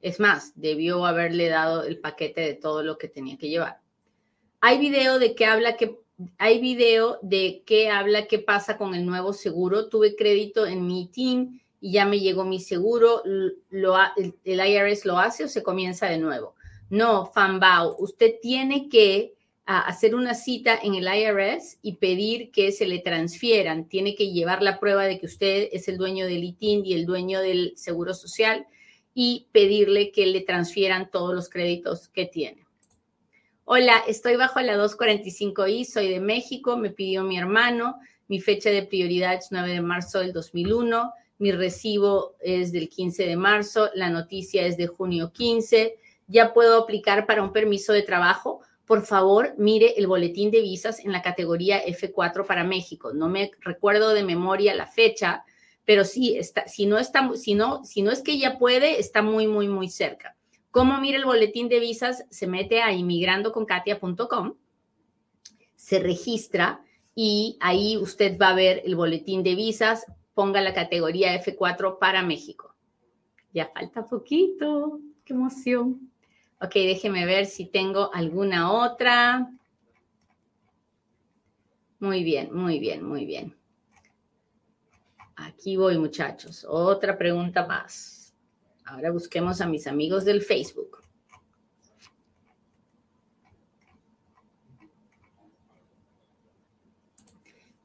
Es 0.00 0.20
más, 0.20 0.52
debió 0.54 1.04
haberle 1.06 1.48
dado 1.48 1.82
el 1.82 1.98
paquete 1.98 2.40
de 2.42 2.54
todo 2.54 2.84
lo 2.84 2.98
que 2.98 3.08
tenía 3.08 3.36
que 3.36 3.48
llevar. 3.48 3.80
Hay 4.62 4.78
video 4.78 5.18
de 5.18 5.34
qué 5.34 5.46
habla 5.46 5.76
que 5.76 5.96
hay 6.36 6.60
video 6.60 7.18
de 7.22 7.62
qué 7.64 7.88
habla 7.88 8.26
qué 8.26 8.38
pasa 8.38 8.76
con 8.76 8.94
el 8.94 9.06
nuevo 9.06 9.32
seguro. 9.32 9.88
Tuve 9.88 10.16
crédito 10.16 10.66
en 10.66 10.86
mi 10.86 11.06
team 11.08 11.60
y 11.80 11.92
ya 11.92 12.04
me 12.04 12.20
llegó 12.20 12.44
mi 12.44 12.60
seguro. 12.60 13.22
Lo, 13.70 13.96
el, 14.16 14.34
el 14.44 14.68
IRS 14.68 15.06
lo 15.06 15.18
hace 15.18 15.44
o 15.44 15.48
se 15.48 15.62
comienza 15.62 16.06
de 16.06 16.18
nuevo. 16.18 16.54
No, 16.90 17.26
Fanbao, 17.26 17.96
usted 18.00 18.34
tiene 18.42 18.90
que 18.90 19.32
hacer 19.64 20.14
una 20.14 20.34
cita 20.34 20.78
en 20.82 20.96
el 20.96 21.06
IRS 21.06 21.78
y 21.80 21.96
pedir 21.96 22.50
que 22.50 22.72
se 22.72 22.86
le 22.86 22.98
transfieran. 22.98 23.88
Tiene 23.88 24.14
que 24.14 24.30
llevar 24.30 24.62
la 24.62 24.80
prueba 24.80 25.04
de 25.04 25.18
que 25.18 25.26
usted 25.26 25.68
es 25.72 25.88
el 25.88 25.96
dueño 25.96 26.26
del 26.26 26.44
ITIN 26.44 26.84
y 26.84 26.94
el 26.94 27.06
dueño 27.06 27.40
del 27.40 27.72
Seguro 27.76 28.12
Social 28.12 28.66
y 29.14 29.46
pedirle 29.52 30.10
que 30.10 30.26
le 30.26 30.40
transfieran 30.40 31.10
todos 31.10 31.34
los 31.34 31.48
créditos 31.48 32.08
que 32.08 32.26
tiene. 32.26 32.66
Hola, 33.72 34.02
estoy 34.08 34.34
bajo 34.34 34.60
la 34.62 34.76
245I, 34.76 35.84
soy 35.84 36.08
de 36.08 36.18
México, 36.18 36.76
me 36.76 36.90
pidió 36.90 37.22
mi 37.22 37.38
hermano, 37.38 38.00
mi 38.26 38.40
fecha 38.40 38.68
de 38.68 38.82
prioridad 38.82 39.34
es 39.34 39.52
9 39.52 39.68
de 39.68 39.80
marzo 39.80 40.18
del 40.18 40.32
2001, 40.32 41.12
mi 41.38 41.52
recibo 41.52 42.34
es 42.40 42.72
del 42.72 42.88
15 42.88 43.26
de 43.26 43.36
marzo, 43.36 43.88
la 43.94 44.10
noticia 44.10 44.66
es 44.66 44.76
de 44.76 44.88
junio 44.88 45.30
15, 45.32 45.96
ya 46.26 46.52
puedo 46.52 46.82
aplicar 46.82 47.26
para 47.26 47.44
un 47.44 47.52
permiso 47.52 47.92
de 47.92 48.02
trabajo 48.02 48.60
por 48.86 49.06
favor, 49.06 49.54
mire 49.56 49.94
el 49.96 50.08
boletín 50.08 50.50
de 50.50 50.62
visas 50.62 50.98
en 50.98 51.12
la 51.12 51.22
categoría 51.22 51.80
F4 51.86 52.44
para 52.44 52.64
México. 52.64 53.12
No 53.12 53.28
me 53.28 53.52
recuerdo 53.60 54.14
de 54.14 54.24
memoria 54.24 54.74
la 54.74 54.88
fecha, 54.88 55.44
pero 55.84 56.04
sí, 56.04 56.36
está, 56.36 56.66
si, 56.66 56.86
no 56.86 56.98
está, 56.98 57.30
si, 57.36 57.54
no, 57.54 57.84
si 57.84 58.02
no 58.02 58.10
es 58.10 58.20
que 58.20 58.32
ella 58.32 58.58
puede, 58.58 58.98
está 58.98 59.22
muy, 59.22 59.46
muy, 59.46 59.68
muy 59.68 59.88
cerca. 59.88 60.34
¿Cómo 60.70 61.00
mire 61.00 61.18
el 61.18 61.24
boletín 61.24 61.68
de 61.68 61.80
visas? 61.80 62.24
Se 62.30 62.46
mete 62.46 62.80
a 62.80 62.92
inmigrandoconkatia.com, 62.92 64.54
se 65.74 65.98
registra 65.98 66.84
y 67.14 67.56
ahí 67.60 67.96
usted 67.96 68.38
va 68.38 68.50
a 68.50 68.54
ver 68.54 68.82
el 68.84 68.94
boletín 68.94 69.42
de 69.42 69.56
visas, 69.56 70.06
ponga 70.32 70.60
la 70.60 70.72
categoría 70.72 71.34
F4 71.42 71.98
para 71.98 72.22
México. 72.22 72.74
Ya 73.52 73.68
falta 73.74 74.06
poquito, 74.06 75.00
qué 75.24 75.32
emoción. 75.32 76.12
Ok, 76.60 76.74
déjeme 76.74 77.26
ver 77.26 77.46
si 77.46 77.66
tengo 77.66 78.14
alguna 78.14 78.70
otra. 78.70 79.50
Muy 81.98 82.22
bien, 82.22 82.54
muy 82.54 82.78
bien, 82.78 83.02
muy 83.02 83.24
bien. 83.26 83.56
Aquí 85.36 85.76
voy, 85.76 85.98
muchachos. 85.98 86.64
Otra 86.68 87.18
pregunta 87.18 87.66
más. 87.66 88.19
Ahora 88.90 89.10
busquemos 89.10 89.60
a 89.60 89.66
mis 89.66 89.86
amigos 89.86 90.24
del 90.24 90.42
Facebook. 90.42 90.98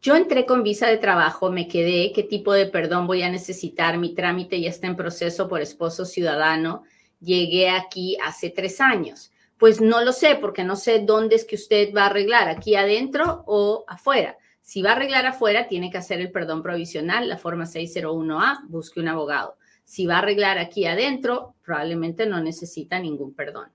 Yo 0.02 0.16
entré 0.16 0.46
con 0.46 0.62
visa 0.62 0.88
de 0.88 0.98
trabajo, 0.98 1.52
me 1.52 1.68
quedé, 1.68 2.12
¿qué 2.14 2.24
tipo 2.24 2.54
de 2.54 2.68
perdón 2.68 3.08
voy 3.08 3.24
a 3.24 3.30
necesitar? 3.30 3.98
Mi 3.98 4.14
trámite 4.14 4.62
ya 4.62 4.70
está 4.70 4.88
en 4.88 4.96
proceso 4.96 5.48
por 5.48 5.62
esposo 5.62 6.06
ciudadano 6.06 6.84
llegué 7.20 7.70
aquí 7.70 8.18
hace 8.24 8.50
tres 8.50 8.82
años. 8.82 9.32
Pues 9.58 9.82
no 9.82 10.04
lo 10.04 10.12
sé, 10.12 10.36
porque 10.36 10.64
no 10.64 10.76
sé 10.76 11.00
dónde 11.00 11.36
es 11.36 11.46
que 11.46 11.56
usted 11.56 11.94
va 11.94 12.04
a 12.04 12.08
arreglar, 12.08 12.50
aquí 12.50 12.76
adentro 12.76 13.44
o 13.48 13.86
afuera. 13.88 14.38
Si 14.62 14.82
va 14.82 14.92
a 14.92 14.96
arreglar 14.96 15.26
afuera, 15.26 15.68
tiene 15.68 15.90
que 15.92 15.98
hacer 15.98 16.20
el 16.20 16.32
perdón 16.32 16.62
provisional, 16.62 17.30
la 17.30 17.38
forma 17.38 17.66
601A, 17.66 18.68
busque 18.68 19.00
un 19.00 19.08
abogado. 19.08 19.58
Si 19.86 20.08
va 20.08 20.16
a 20.16 20.20
arreglar 20.20 20.58
aquí 20.58 20.86
adentro, 20.86 21.56
probablemente 21.64 22.26
no 22.26 22.42
necesita 22.42 23.00
ningún 23.00 23.34
perdón. 23.34 23.72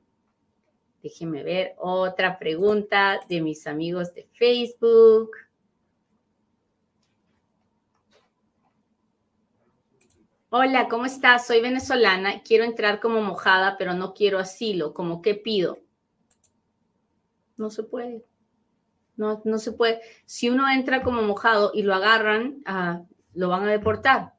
Déjenme 1.03 1.43
ver 1.43 1.75
otra 1.79 2.39
pregunta 2.39 3.21
de 3.29 3.41
mis 3.41 3.67
amigos 3.67 4.13
de 4.13 4.29
Facebook. 4.35 5.31
Hola, 10.51 10.89
¿cómo 10.89 11.07
estás? 11.07 11.47
Soy 11.47 11.63
venezolana. 11.63 12.43
Quiero 12.43 12.65
entrar 12.65 12.99
como 12.99 13.23
mojada, 13.23 13.79
pero 13.79 13.95
no 13.95 14.13
quiero 14.13 14.41
asilo. 14.41 14.93
¿Cómo 14.93 15.23
qué 15.23 15.37
pido? 15.37 15.79
No 17.57 17.71
se 17.71 17.85
puede. 17.85 18.25
No, 19.17 19.41
no 19.45 19.59
se 19.59 19.73
puede. 19.73 20.01
Si 20.27 20.51
uno 20.51 20.69
entra 20.69 21.03
como 21.03 21.23
mojado 21.23 21.71
y 21.73 21.83
lo 21.83 21.95
agarran, 21.95 22.63
ah, 22.67 23.05
lo 23.33 23.49
van 23.49 23.69
a 23.69 23.71
deportar. 23.71 24.35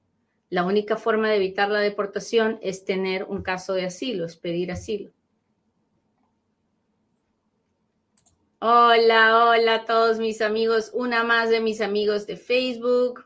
La 0.52 0.66
única 0.66 0.98
forma 0.98 1.30
de 1.30 1.38
evitar 1.38 1.70
la 1.70 1.80
deportación 1.80 2.60
es 2.62 2.84
tener 2.84 3.24
un 3.24 3.42
caso 3.42 3.74
de 3.74 3.86
asilo, 3.86 4.26
es 4.26 4.36
pedir 4.36 4.70
asilo. 4.70 5.14
Hola, 8.60 9.46
hola 9.48 9.76
a 9.76 9.86
todos 9.86 10.20
mis 10.20 10.42
amigos. 10.42 10.92
Una 10.94 11.24
más 11.24 11.50
de 11.50 11.62
mis 11.62 11.80
amigos 11.80 12.28
de 12.28 12.36
Facebook. 12.36 13.26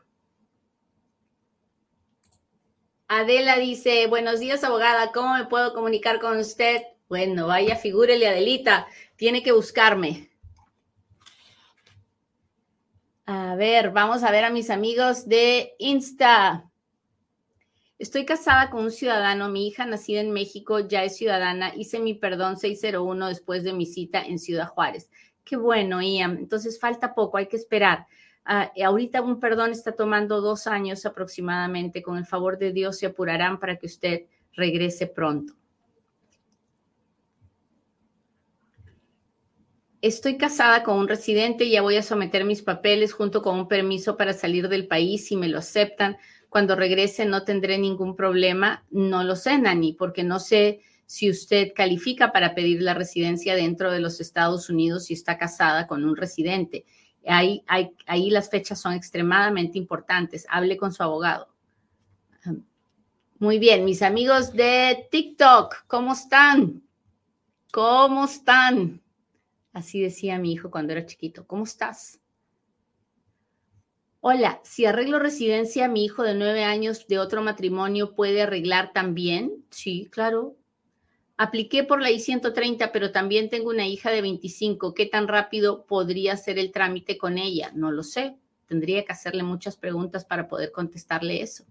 Adela 3.08 3.58
dice, 3.58 4.06
buenos 4.06 4.38
días 4.38 4.62
abogada, 4.62 5.10
¿cómo 5.10 5.34
me 5.34 5.46
puedo 5.46 5.74
comunicar 5.74 6.20
con 6.20 6.38
usted? 6.38 6.82
Bueno, 7.08 7.48
vaya, 7.48 7.74
figúrele 7.74 8.28
Adelita, 8.28 8.86
tiene 9.16 9.42
que 9.42 9.50
buscarme. 9.50 10.30
A 13.26 13.56
ver, 13.56 13.90
vamos 13.90 14.22
a 14.22 14.30
ver 14.30 14.44
a 14.44 14.50
mis 14.50 14.70
amigos 14.70 15.28
de 15.28 15.74
Insta. 15.80 16.70
Estoy 17.98 18.26
casada 18.26 18.68
con 18.68 18.84
un 18.84 18.90
ciudadano, 18.90 19.48
mi 19.48 19.66
hija 19.66 19.86
nacida 19.86 20.20
en 20.20 20.30
México 20.30 20.80
ya 20.80 21.02
es 21.02 21.16
ciudadana, 21.16 21.74
hice 21.74 21.98
mi 21.98 22.12
perdón 22.12 22.58
601 22.58 23.28
después 23.28 23.64
de 23.64 23.72
mi 23.72 23.86
cita 23.86 24.22
en 24.22 24.38
Ciudad 24.38 24.68
Juárez. 24.68 25.10
Qué 25.44 25.56
bueno, 25.56 26.02
Ian. 26.02 26.36
Entonces 26.36 26.78
falta 26.78 27.14
poco, 27.14 27.38
hay 27.38 27.46
que 27.46 27.56
esperar. 27.56 28.06
Ah, 28.44 28.70
ahorita 28.84 29.22
un 29.22 29.40
perdón 29.40 29.70
está 29.70 29.92
tomando 29.92 30.42
dos 30.42 30.66
años 30.66 31.06
aproximadamente. 31.06 32.02
Con 32.02 32.18
el 32.18 32.26
favor 32.26 32.58
de 32.58 32.72
Dios 32.72 32.98
se 32.98 33.06
apurarán 33.06 33.58
para 33.58 33.76
que 33.76 33.86
usted 33.86 34.26
regrese 34.52 35.06
pronto. 35.06 35.54
Estoy 40.02 40.36
casada 40.36 40.84
con 40.84 40.98
un 40.98 41.08
residente 41.08 41.64
y 41.64 41.72
ya 41.72 41.82
voy 41.82 41.96
a 41.96 42.02
someter 42.02 42.44
mis 42.44 42.62
papeles 42.62 43.12
junto 43.14 43.42
con 43.42 43.58
un 43.58 43.66
permiso 43.66 44.16
para 44.16 44.34
salir 44.34 44.68
del 44.68 44.86
país 44.86 45.26
si 45.26 45.36
me 45.36 45.48
lo 45.48 45.58
aceptan. 45.58 46.18
Cuando 46.48 46.76
regrese 46.76 47.24
no 47.24 47.44
tendré 47.44 47.78
ningún 47.78 48.16
problema. 48.16 48.84
No 48.90 49.24
lo 49.24 49.36
sé, 49.36 49.58
Nani, 49.58 49.92
porque 49.92 50.24
no 50.24 50.38
sé 50.40 50.80
si 51.06 51.30
usted 51.30 51.72
califica 51.74 52.32
para 52.32 52.54
pedir 52.54 52.82
la 52.82 52.94
residencia 52.94 53.54
dentro 53.54 53.90
de 53.90 54.00
los 54.00 54.20
Estados 54.20 54.68
Unidos 54.68 55.06
si 55.06 55.14
está 55.14 55.38
casada 55.38 55.86
con 55.86 56.04
un 56.04 56.16
residente. 56.16 56.84
Ahí, 57.26 57.64
ahí, 57.66 58.30
las 58.30 58.50
fechas 58.50 58.80
son 58.80 58.92
extremadamente 58.92 59.78
importantes. 59.78 60.46
Hable 60.48 60.76
con 60.76 60.92
su 60.92 61.02
abogado. 61.02 61.48
Muy 63.38 63.58
bien, 63.58 63.84
mis 63.84 64.02
amigos 64.02 64.52
de 64.52 65.08
TikTok, 65.10 65.86
¿cómo 65.86 66.12
están? 66.12 66.82
¿Cómo 67.72 68.24
están? 68.24 69.02
Así 69.72 70.00
decía 70.00 70.38
mi 70.38 70.52
hijo 70.52 70.70
cuando 70.70 70.92
era 70.92 71.04
chiquito. 71.04 71.46
¿Cómo 71.46 71.64
estás? 71.64 72.18
Hola, 74.28 74.60
si 74.64 74.86
arreglo 74.86 75.20
residencia, 75.20 75.86
mi 75.86 76.04
hijo 76.04 76.24
de 76.24 76.34
nueve 76.34 76.64
años 76.64 77.06
de 77.06 77.20
otro 77.20 77.42
matrimonio 77.42 78.12
puede 78.16 78.42
arreglar 78.42 78.92
también. 78.92 79.64
Sí, 79.70 80.08
claro, 80.10 80.56
Apliqué 81.36 81.84
por 81.84 82.02
la 82.02 82.10
I-130, 82.10 82.92
pero 82.92 83.12
también 83.12 83.50
tengo 83.50 83.70
una 83.70 83.86
hija 83.86 84.10
de 84.10 84.22
25. 84.22 84.94
¿Qué 84.94 85.06
tan 85.06 85.28
rápido 85.28 85.86
podría 85.86 86.36
ser 86.36 86.58
el 86.58 86.72
trámite 86.72 87.18
con 87.18 87.38
ella? 87.38 87.72
No 87.74 87.92
lo 87.92 88.02
sé. 88.02 88.36
Tendría 88.66 89.04
que 89.04 89.12
hacerle 89.12 89.44
muchas 89.44 89.76
preguntas 89.76 90.24
para 90.24 90.48
poder 90.48 90.72
contestarle 90.72 91.42
eso. 91.42 91.64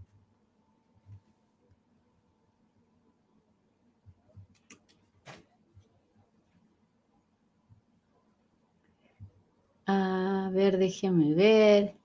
A 9.87 10.49
ver, 10.53 10.77
déjeme 10.77 11.33
ver. 11.33 11.95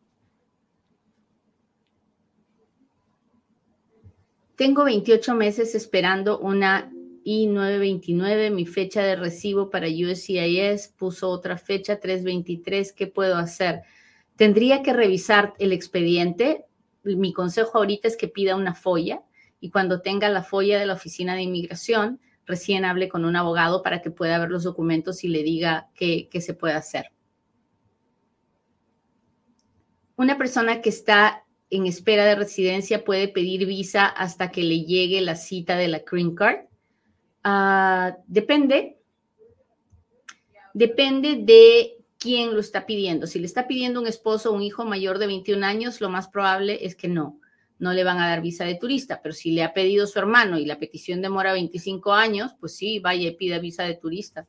Tengo 4.61 4.85
28 4.85 5.35
meses 5.37 5.75
esperando 5.75 6.38
una 6.38 6.92
y 7.25 7.46
929, 7.46 8.51
mi 8.51 8.66
fecha 8.66 9.03
de 9.03 9.16
recibo 9.16 9.70
para 9.70 9.87
USCIS, 9.87 10.88
puso 10.99 11.31
otra 11.31 11.57
fecha, 11.57 11.99
323, 11.99 12.92
¿qué 12.92 13.07
puedo 13.07 13.38
hacer? 13.38 13.85
Tendría 14.37 14.83
que 14.83 14.92
revisar 14.92 15.55
el 15.59 15.73
expediente. 15.73 16.66
Mi 17.05 17.33
consejo 17.33 17.79
ahorita 17.79 18.07
es 18.07 18.18
que 18.18 18.29
pida 18.29 18.55
una 18.55 18.75
folla 18.75 19.23
y 19.61 19.70
cuando 19.70 20.03
tenga 20.03 20.29
la 20.29 20.42
folla 20.42 20.79
de 20.79 20.85
la 20.85 20.92
oficina 20.92 21.35
de 21.35 21.40
inmigración, 21.40 22.20
recién 22.44 22.85
hable 22.85 23.09
con 23.09 23.25
un 23.25 23.37
abogado 23.37 23.83
para 23.83 24.03
que 24.03 24.11
pueda 24.11 24.38
ver 24.38 24.51
los 24.51 24.64
documentos 24.64 25.25
y 25.25 25.29
le 25.29 25.42
diga 25.42 25.88
qué, 25.94 26.29
qué 26.31 26.42
se 26.42 26.53
puede 26.53 26.75
hacer. 26.75 27.07
Una 30.16 30.37
persona 30.37 30.83
que 30.83 30.90
está 30.90 31.46
en 31.70 31.87
espera 31.87 32.24
de 32.24 32.35
residencia 32.35 33.04
puede 33.04 33.28
pedir 33.28 33.66
visa 33.66 34.06
hasta 34.06 34.50
que 34.50 34.62
le 34.62 34.83
llegue 34.83 35.20
la 35.20 35.37
cita 35.37 35.76
de 35.76 35.88
la 35.88 36.00
Green 36.00 36.35
Card. 36.35 36.66
Ah, 37.44 38.16
depende, 38.26 38.98
depende 40.74 41.37
de 41.37 41.96
quién 42.18 42.54
lo 42.54 42.61
está 42.61 42.87
pidiendo. 42.87 43.26
Si 43.26 43.38
le 43.38 43.46
está 43.46 43.66
pidiendo 43.66 44.00
un 44.00 44.06
esposo 44.06 44.50
o 44.50 44.54
un 44.54 44.62
hijo 44.62 44.85
mayor 44.85 45.18
de 45.18 45.28
21 45.28 45.64
años, 45.64 46.00
lo 46.00 46.11
más 46.11 46.28
probable 46.28 46.85
es 46.85 46.96
que 46.96 47.09
no, 47.09 47.40
no 47.78 47.92
le 47.92 48.04
van 48.04 48.18
a 48.18 48.28
dar 48.28 48.42
visa 48.42 48.64
de 48.64 48.74
turista. 48.74 49.20
Pero 49.22 49.33
si 49.33 49.52
le 49.52 49.62
ha 49.62 49.72
pedido 49.72 50.06
su 50.06 50.18
hermano 50.18 50.59
y 50.59 50.66
la 50.66 50.78
petición 50.78 51.22
demora 51.22 51.52
25 51.52 52.12
años, 52.12 52.52
pues 52.59 52.76
sí, 52.76 52.98
vaya 52.98 53.28
y 53.28 53.37
pida 53.37 53.59
visa 53.61 53.85
de 53.85 53.94
turista. 53.94 54.46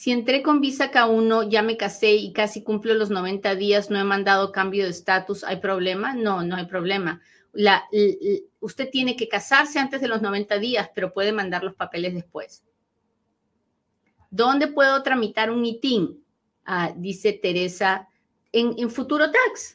Si 0.00 0.12
entré 0.12 0.42
con 0.42 0.62
visa 0.62 0.90
K1, 0.90 1.50
ya 1.50 1.60
me 1.60 1.76
casé 1.76 2.12
y 2.12 2.32
casi 2.32 2.62
cumplo 2.62 2.94
los 2.94 3.10
90 3.10 3.54
días, 3.54 3.90
no 3.90 4.00
he 4.00 4.04
mandado 4.04 4.50
cambio 4.50 4.84
de 4.84 4.90
estatus, 4.90 5.44
¿hay 5.44 5.56
problema? 5.56 6.14
No, 6.14 6.42
no 6.42 6.56
hay 6.56 6.64
problema 6.64 7.20
usted 8.60 8.90
tiene 8.90 9.16
que 9.16 9.28
casarse 9.28 9.78
antes 9.78 10.00
de 10.00 10.08
los 10.08 10.22
90 10.22 10.58
días, 10.58 10.90
pero 10.94 11.12
puede 11.12 11.32
mandar 11.32 11.64
los 11.64 11.74
papeles 11.74 12.14
después. 12.14 12.62
¿Dónde 14.30 14.68
puedo 14.68 15.02
tramitar 15.02 15.50
un 15.50 15.64
ITIN? 15.64 16.22
Ah, 16.64 16.92
dice 16.96 17.32
Teresa, 17.32 18.08
en, 18.52 18.74
en 18.78 18.90
Futuro 18.90 19.30
Tax. 19.30 19.74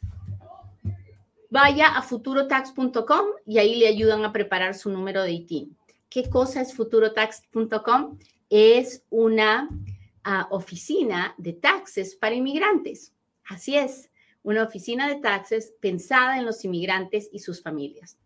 Vaya 1.49 1.87
a 1.89 2.01
futurotax.com 2.01 3.25
y 3.45 3.57
ahí 3.59 3.75
le 3.75 3.87
ayudan 3.87 4.23
a 4.23 4.31
preparar 4.31 4.75
su 4.75 4.89
número 4.89 5.23
de 5.23 5.33
ITIN. 5.33 5.77
¿Qué 6.09 6.29
cosa 6.29 6.61
es 6.61 6.73
futurotax.com? 6.73 8.17
Es 8.49 9.03
una 9.09 9.69
oficina 10.49 11.35
de 11.37 11.53
taxes 11.53 12.15
para 12.15 12.35
inmigrantes. 12.35 13.13
Así 13.45 13.75
es 13.75 14.09
una 14.45 14.63
oficina 14.63 15.07
de 15.09 15.15
taxes 15.15 15.73
pensada 15.79 16.37
en 16.37 16.45
los 16.45 16.63
inmigrantes 16.63 17.29
y 17.31 17.39
sus 17.39 17.63
familias. 17.63 18.17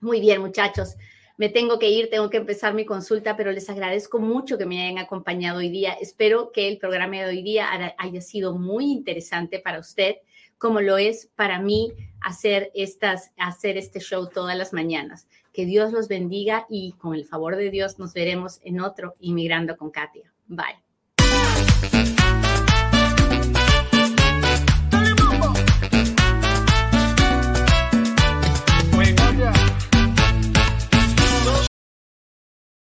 Muy 0.00 0.18
bien, 0.18 0.40
muchachos. 0.40 0.96
Me 1.36 1.50
tengo 1.50 1.78
que 1.78 1.90
ir, 1.90 2.08
tengo 2.08 2.30
que 2.30 2.38
empezar 2.38 2.72
mi 2.72 2.86
consulta, 2.86 3.36
pero 3.36 3.52
les 3.52 3.68
agradezco 3.68 4.18
mucho 4.18 4.56
que 4.56 4.64
me 4.64 4.82
hayan 4.82 4.98
acompañado 4.98 5.58
hoy 5.58 5.68
día. 5.68 5.92
Espero 5.92 6.52
que 6.52 6.68
el 6.68 6.78
programa 6.78 7.16
de 7.16 7.26
hoy 7.26 7.42
día 7.42 7.68
haya 7.98 8.20
sido 8.22 8.56
muy 8.56 8.90
interesante 8.90 9.58
para 9.58 9.78
usted, 9.78 10.16
como 10.56 10.80
lo 10.80 10.96
es 10.96 11.30
para 11.36 11.60
mí 11.60 11.92
hacer, 12.20 12.70
estas, 12.74 13.32
hacer 13.36 13.76
este 13.76 14.00
show 14.00 14.28
todas 14.28 14.56
las 14.56 14.72
mañanas. 14.72 15.28
Que 15.52 15.66
Dios 15.66 15.92
los 15.92 16.08
bendiga 16.08 16.66
y 16.70 16.92
con 16.92 17.14
el 17.14 17.26
favor 17.26 17.56
de 17.56 17.70
Dios 17.70 17.98
nos 17.98 18.14
veremos 18.14 18.58
en 18.62 18.80
otro 18.80 19.16
Inmigrando 19.20 19.76
con 19.76 19.90
Katia. 19.90 20.32
Bye. 20.46 20.91